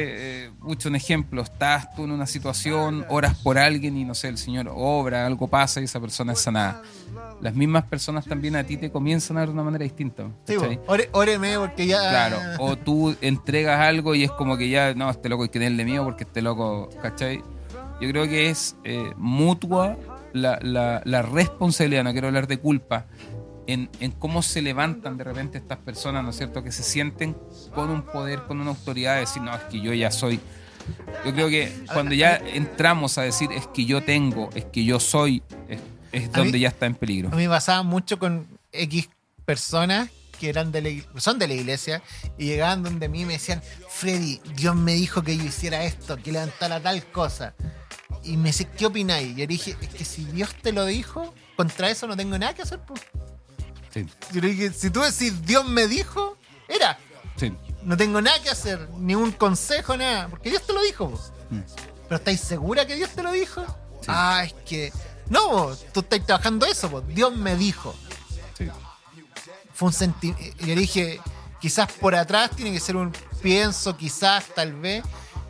[0.46, 4.30] eh, mucho un ejemplo, estás tú en una situación, oras por alguien y no sé,
[4.30, 6.82] el Señor obra, algo pasa y esa persona es sanada.
[7.42, 10.24] Las mismas personas también a ti te comienzan a ver de una manera distinta.
[10.48, 10.56] Sí,
[11.12, 12.00] óreme porque ya.
[12.10, 15.60] Claro, o tú entregas algo y es como que ya, no, este loco hay que
[15.60, 17.38] tenerle miedo porque este loco, ¿cachai?
[18.02, 19.98] Yo creo que es eh, mutua
[20.34, 23.06] la, la- la responsabilidad, no quiero hablar de culpa,
[23.66, 27.36] en, en cómo se levantan de repente estas personas, ¿no es cierto?, que se sienten
[27.76, 30.40] con un poder, con una autoridad, de decir, no, es que yo ya soy.
[31.26, 35.00] Yo creo que cuando ya entramos a decir, es que yo tengo, es que yo
[35.02, 35.80] soy, es,
[36.14, 37.28] es donde mí- ya está en peligro.
[37.30, 39.10] A mí me pasaba mucho con X
[39.44, 40.10] personas
[40.40, 42.02] que eran de la, son de la iglesia
[42.38, 46.18] y llegaban donde mí y me decían, Freddy, Dios me dijo que yo hiciera esto,
[46.18, 47.54] que levantara tal cosa.
[48.24, 49.30] Y me dice, ¿qué opináis?
[49.30, 52.54] Y yo dije, es que si Dios te lo dijo, contra eso no tengo nada
[52.54, 52.80] que hacer.
[52.80, 53.02] Pues.
[53.94, 56.98] Sí, Yo le dije, si tú decís Dios me dijo, era.
[57.36, 57.54] sí.
[57.84, 61.08] No tengo nada que hacer, ni un consejo, nada, porque Dios te lo dijo.
[61.50, 61.60] Mm.
[62.04, 63.64] ¿Pero estáis segura que Dios te lo dijo?
[64.08, 64.92] Ah, es que...
[65.30, 67.00] No, po, tú estás trabajando eso, po.
[67.02, 67.96] Dios me dijo.
[69.78, 70.58] Fue un sentimiento...
[70.66, 71.20] Yo dije,
[71.62, 73.14] quizás por atrás tiene que ser un
[73.44, 75.04] pienso, quizás, tal vez.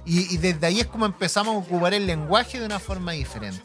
[0.06, 3.64] Y, y desde ahí es como empezamos a ocupar el lenguaje de una forma diferente.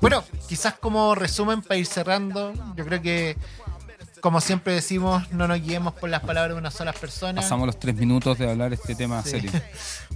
[0.00, 3.36] Bueno, quizás como resumen para ir cerrando, yo creo que,
[4.20, 7.40] como siempre decimos, no nos guiemos por las palabras de una sola persona.
[7.42, 9.30] Pasamos los tres minutos de hablar este tema Sí.
[9.30, 9.52] serio.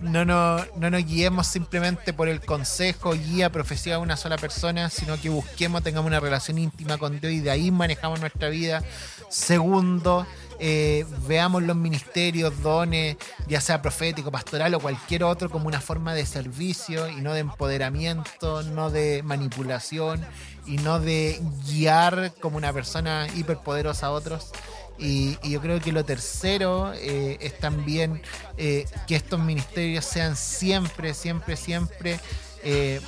[0.01, 4.91] No, no, no nos guiemos simplemente por el consejo, guía, profecía de una sola persona,
[4.91, 8.83] sino que busquemos, tengamos una relación íntima con Dios y de ahí manejamos nuestra vida.
[9.29, 10.27] Segundo,
[10.59, 13.17] eh, veamos los ministerios, dones,
[13.49, 17.41] ya sea profético, pastoral o cualquier otro, como una forma de servicio y no de
[17.41, 20.25] empoderamiento, no de manipulación
[20.67, 24.53] y no de guiar como una persona hiperpoderosa a otros.
[24.97, 28.23] Y, y yo creo que lo tercero eh, es también
[28.57, 32.21] eh, que estos ministerios sean siempre, siempre, siempre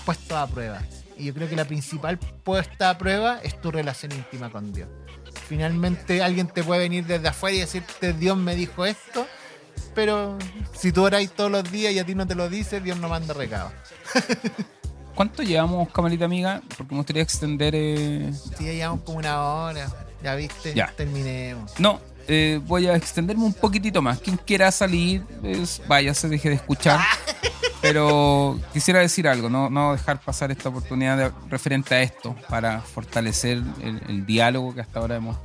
[0.05, 0.83] puestos a prueba.
[1.17, 4.89] Y yo creo que la principal puesta a prueba es tu relación íntima con Dios.
[5.49, 9.27] Finalmente alguien te puede venir desde afuera y decirte Dios me dijo esto,
[9.95, 10.37] pero
[10.77, 13.09] si tú oráis todos los días y a ti no te lo dice, Dios no
[13.09, 13.73] manda recado.
[15.15, 16.61] ¿Cuánto llevamos, camarita amiga?
[16.77, 17.75] Porque me gustaría extender.
[17.75, 18.31] eh,
[18.61, 19.89] ya llevamos como una hora,
[20.23, 20.93] ya viste, Ya.
[20.95, 21.73] terminemos.
[21.79, 24.19] No, eh, voy a extenderme un poquitito más.
[24.19, 27.01] Quien quiera salir, es, vaya, se deje de escuchar.
[27.93, 32.81] Pero quisiera decir algo, no, no dejar pasar esta oportunidad de- referente a esto para
[32.81, 35.37] fortalecer el, el diálogo que hasta ahora hemos.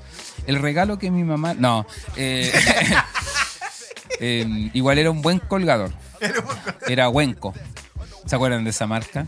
[0.47, 1.53] El regalo que mi mamá.
[1.53, 1.85] No.
[2.15, 2.51] eh,
[4.19, 5.91] eh, igual era un buen colgador.
[6.87, 7.53] Era Huenco.
[8.25, 9.27] ¿Se acuerdan de esa marca?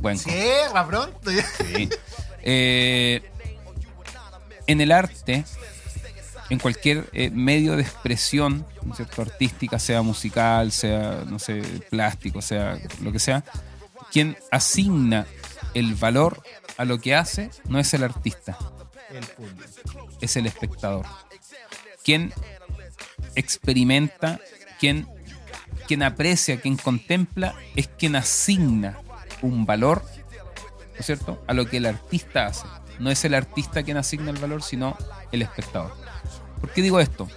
[0.00, 0.24] Huenco.
[0.28, 1.30] Cierra pronto.
[1.30, 1.88] Sí.
[2.42, 3.22] Eh,
[4.66, 5.44] en el arte,
[6.50, 9.22] en cualquier eh, medio de expresión, ¿no cierto?
[9.22, 13.44] artística, sea musical, sea, no sé, plástico, sea lo que sea,
[14.10, 15.26] quien asigna
[15.74, 16.42] el valor
[16.76, 18.58] a lo que hace no es el artista,
[19.10, 19.24] El
[20.20, 21.06] es el espectador.
[22.04, 22.32] Quien
[23.34, 24.40] experimenta,
[24.78, 25.06] quien,
[25.86, 28.98] quien aprecia, quien contempla, es quien asigna
[29.42, 30.04] un valor,
[30.94, 32.66] ¿no es cierto?, a lo que el artista hace.
[32.98, 34.96] No es el artista quien asigna el valor, sino
[35.32, 35.94] el espectador.
[36.60, 37.28] ¿Por qué digo esto?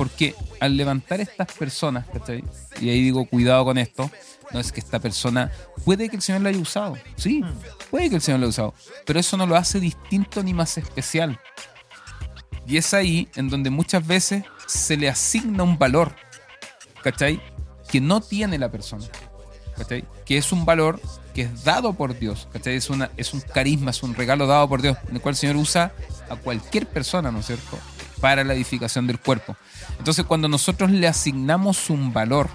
[0.00, 2.42] Porque al levantar estas personas, ¿cachai?
[2.80, 4.10] Y ahí digo, cuidado con esto,
[4.50, 5.52] no es que esta persona,
[5.84, 7.44] puede que el Señor la haya usado, sí,
[7.90, 8.74] puede que el Señor la haya usado,
[9.04, 11.38] pero eso no lo hace distinto ni más especial.
[12.66, 16.16] Y es ahí en donde muchas veces se le asigna un valor,
[17.02, 17.38] ¿cachai?
[17.86, 19.04] Que no tiene la persona,
[19.76, 20.06] ¿cachai?
[20.24, 20.98] Que es un valor
[21.34, 22.76] que es dado por Dios, ¿cachai?
[22.76, 25.38] Es, una, es un carisma, es un regalo dado por Dios, en el cual el
[25.38, 25.92] Señor usa
[26.30, 27.78] a cualquier persona, ¿no es cierto?,
[28.20, 29.56] para la edificación del cuerpo.
[29.98, 32.48] Entonces, cuando nosotros le asignamos un valor.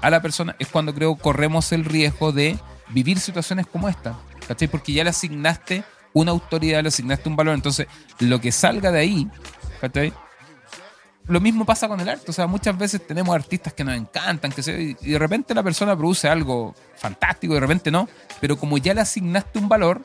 [0.00, 2.58] A la persona, es cuando creo corremos el riesgo de
[2.90, 4.14] vivir situaciones como esta.
[4.70, 7.86] Porque ya le asignaste una autoridad, le asignaste un valor, entonces
[8.20, 9.30] lo que salga de ahí.
[11.26, 14.52] Lo mismo pasa con el arte, o sea, muchas veces tenemos artistas que nos encantan,
[14.52, 18.06] que se, y de repente la persona produce algo fantástico, de repente no,
[18.42, 20.04] pero como ya le asignaste un valor,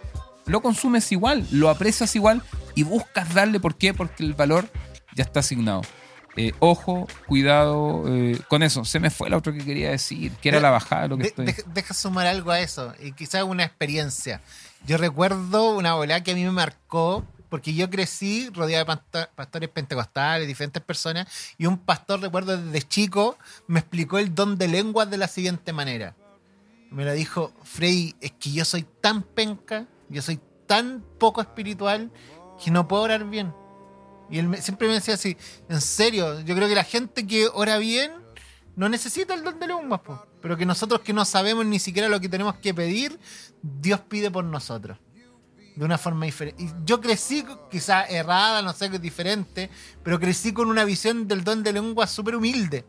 [0.49, 2.41] lo consumes igual, lo aprecias igual
[2.75, 3.93] y buscas darle, ¿por qué?
[3.93, 4.69] Porque el valor
[5.15, 5.81] ya está asignado.
[6.35, 8.85] Eh, ojo, cuidado eh, con eso.
[8.85, 11.23] Se me fue lo otro que quería decir, que era la bajada de lo que
[11.23, 11.45] De- estoy.
[11.47, 14.41] deja, deja sumar algo a eso, y quizás una experiencia.
[14.85, 19.69] Yo recuerdo una bola que a mí me marcó, porque yo crecí rodeado de pastores
[19.69, 21.27] pentecostales, diferentes personas,
[21.57, 23.37] y un pastor, recuerdo desde chico,
[23.67, 26.15] me explicó el don de lenguas de la siguiente manera.
[26.91, 32.11] Me lo dijo, Freddy, es que yo soy tan penca, yo soy tan poco espiritual
[32.63, 33.53] que no puedo orar bien.
[34.29, 35.37] Y él siempre me decía así,
[35.69, 38.11] en serio, yo creo que la gente que ora bien
[38.75, 40.01] no necesita el don de lenguas,
[40.41, 43.19] pero que nosotros que no sabemos ni siquiera lo que tenemos que pedir,
[43.61, 44.97] Dios pide por nosotros.
[45.75, 46.61] De una forma diferente.
[46.61, 49.69] Y yo crecí, quizás errada, no sé, que diferente,
[50.03, 52.85] pero crecí con una visión del don de lengua súper humilde.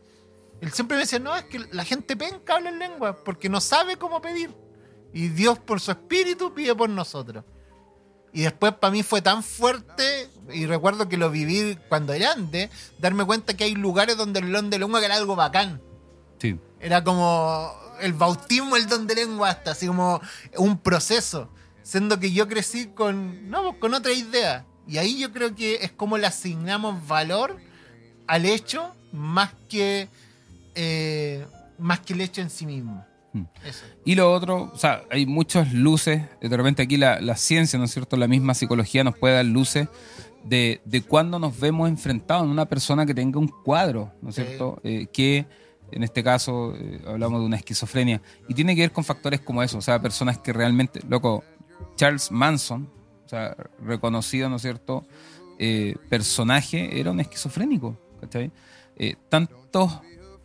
[0.59, 3.61] Él siempre me decía, no, es que la gente penca habla en lengua, porque no
[3.61, 4.53] sabe cómo pedir.
[5.13, 7.43] Y Dios por su espíritu pide por nosotros.
[8.33, 12.69] Y después para mí fue tan fuerte, y recuerdo que lo viví cuando era grande,
[12.99, 15.81] darme cuenta que hay lugares donde el don de lengua era algo bacán.
[16.39, 16.57] Sí.
[16.79, 20.21] Era como el bautismo, el don de lengua, hasta así como
[20.57, 21.49] un proceso.
[21.83, 24.65] Siendo que yo crecí con, no, con otra idea.
[24.87, 27.57] Y ahí yo creo que es como le asignamos valor
[28.27, 30.07] al hecho más que,
[30.75, 31.45] eh,
[31.77, 33.05] más que el hecho en sí mismo.
[33.65, 33.85] Eso.
[34.05, 37.79] Y lo otro, o sea, hay muchas luces, eh, de repente aquí la, la ciencia,
[37.79, 38.17] ¿no es cierto?
[38.17, 39.87] La misma psicología nos puede dar luces
[40.43, 44.35] de, de cuando nos vemos enfrentados en una persona que tenga un cuadro, ¿no es
[44.35, 44.43] Sí.
[44.43, 44.79] cierto?
[44.83, 45.45] Eh, que
[45.91, 48.21] en este caso eh, hablamos de una esquizofrenia.
[48.49, 51.43] Y tiene que ver con factores como eso, o sea, personas que realmente, loco,
[51.95, 52.89] Charles Manson,
[53.25, 55.05] o sea, reconocido, ¿no es cierto?
[55.59, 58.51] Eh, personaje, era un esquizofrénico, ¿cachai?
[59.29, 59.99] Tantos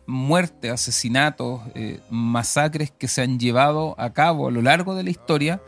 [0.07, 5.09] muertes, asesinatos, eh, masacres que se han llevado a cabo a lo largo de la
[5.09, 5.61] historia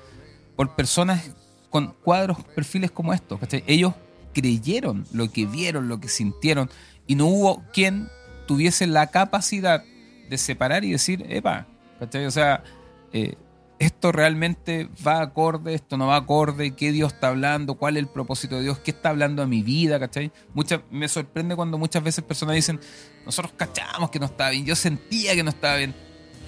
[0.56, 1.32] por personas
[1.70, 3.40] con cuadros, perfiles como estos.
[3.40, 3.64] ¿cachai?
[3.68, 3.94] Ellos
[4.34, 6.70] creyeron lo que vieron, lo que sintieron,
[7.06, 8.08] y no hubo quien
[8.48, 9.84] tuviese la capacidad
[10.30, 11.68] de separar y decir, epa,
[12.00, 12.26] ¿cachai?
[12.26, 12.64] O sea,
[13.12, 13.36] eh,
[13.80, 18.10] esto realmente va acorde, esto no va acorde, qué Dios está hablando, cuál es el
[18.10, 20.32] propósito de Dios, qué está hablando a mi vida, ¿cachai?
[20.54, 22.80] Muchas, me sorprende cuando muchas veces personas dicen,
[23.26, 25.96] nosotros cachamos que no estaba bien, yo sentía que no estaba bien.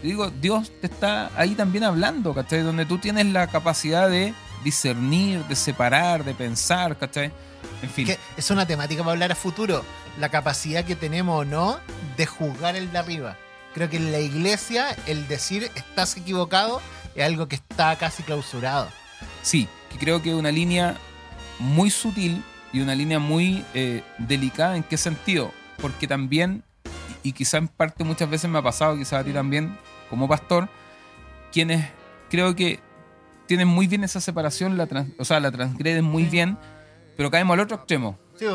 [0.04, 2.64] Yo digo, Dios te está ahí también hablando, ¿cachai?
[2.64, 7.32] Donde tú tienes la capacidad de discernir, de separar, de pensar, ¿cachai?
[7.82, 8.08] En fin.
[8.36, 9.86] Es una temática para hablar a futuro.
[10.20, 11.80] La capacidad que tenemos o no
[12.18, 13.38] de juzgar el de arriba.
[13.74, 16.82] Creo que en la iglesia el decir estás equivocado
[17.16, 18.90] es algo que está casi clausurado.
[19.42, 20.96] Sí, que creo que es una línea
[21.60, 22.44] muy sutil
[22.74, 24.76] y una línea muy eh, delicada.
[24.78, 25.52] ¿En qué sentido?
[25.82, 26.64] Porque también,
[27.24, 29.78] y quizá en parte muchas veces me ha pasado, quizá a ti también,
[30.10, 30.70] como pastor,
[31.52, 31.88] quienes
[32.30, 32.80] creo que
[33.48, 36.58] tienen muy bien esa separación, la trans- o sea, la transgreden muy bien,
[37.18, 38.18] pero caemos al otro extremo.
[38.40, 38.46] Sí,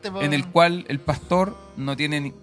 [0.00, 2.34] de por- En el cual el pastor no tiene ni-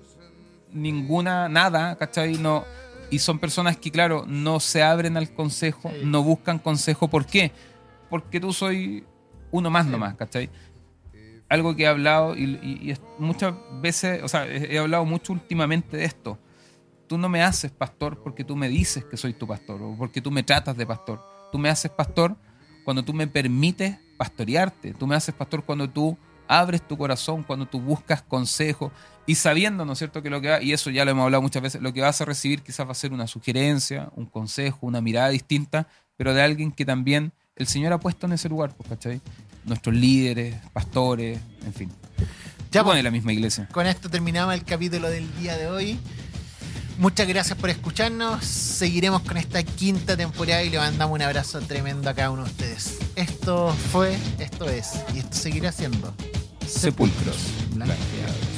[0.74, 2.34] ninguna, nada, ¿cachai?
[2.38, 2.66] No,
[3.12, 6.02] y son personas que, claro, no se abren al consejo, Sí.
[6.06, 7.08] no buscan consejo.
[7.10, 7.52] ¿Por qué?
[8.10, 9.06] Porque tú soy
[9.52, 9.92] uno más Sí.
[9.92, 10.50] nomás, ¿cachai?
[11.48, 15.96] Algo que he hablado y, y- y muchas veces, o sea, he hablado mucho últimamente
[15.98, 16.40] de esto.
[17.08, 20.22] Tú no me haces pastor porque tú me dices que soy tu pastor o porque
[20.22, 21.24] tú me tratas de pastor.
[21.52, 22.36] Tú me haces pastor
[22.84, 24.94] cuando tú me permites pastorearte.
[24.96, 28.92] Tú me haces pastor cuando tú abres tu corazón, cuando tú buscas consejo
[29.28, 31.42] y sabiendo, ¿no es cierto?, que lo que va, y eso ya lo hemos hablado
[31.42, 34.80] muchas veces, lo que vas a recibir quizás va a ser una sugerencia, un consejo,
[34.82, 38.74] una mirada distinta, pero de alguien que también el Señor ha puesto en ese lugar,
[38.76, 39.22] pues, ¿cachai?
[39.66, 41.90] Nuestros líderes, pastores, en fin.
[42.20, 42.26] Ya,
[42.72, 43.68] Ya pues, pone la misma iglesia.
[43.72, 45.98] con esto terminamos el capítulo del día de hoy.
[46.98, 48.46] Muchas gracias por escucharnos.
[48.46, 52.52] Seguiremos con esta quinta temporada y le mandamos un abrazo tremendo a cada uno de
[52.52, 53.00] ustedes.
[53.16, 56.14] Esto fue, esto es y esto seguirá siendo
[56.66, 57.38] Sepulcros
[57.74, 58.55] Blanqueados.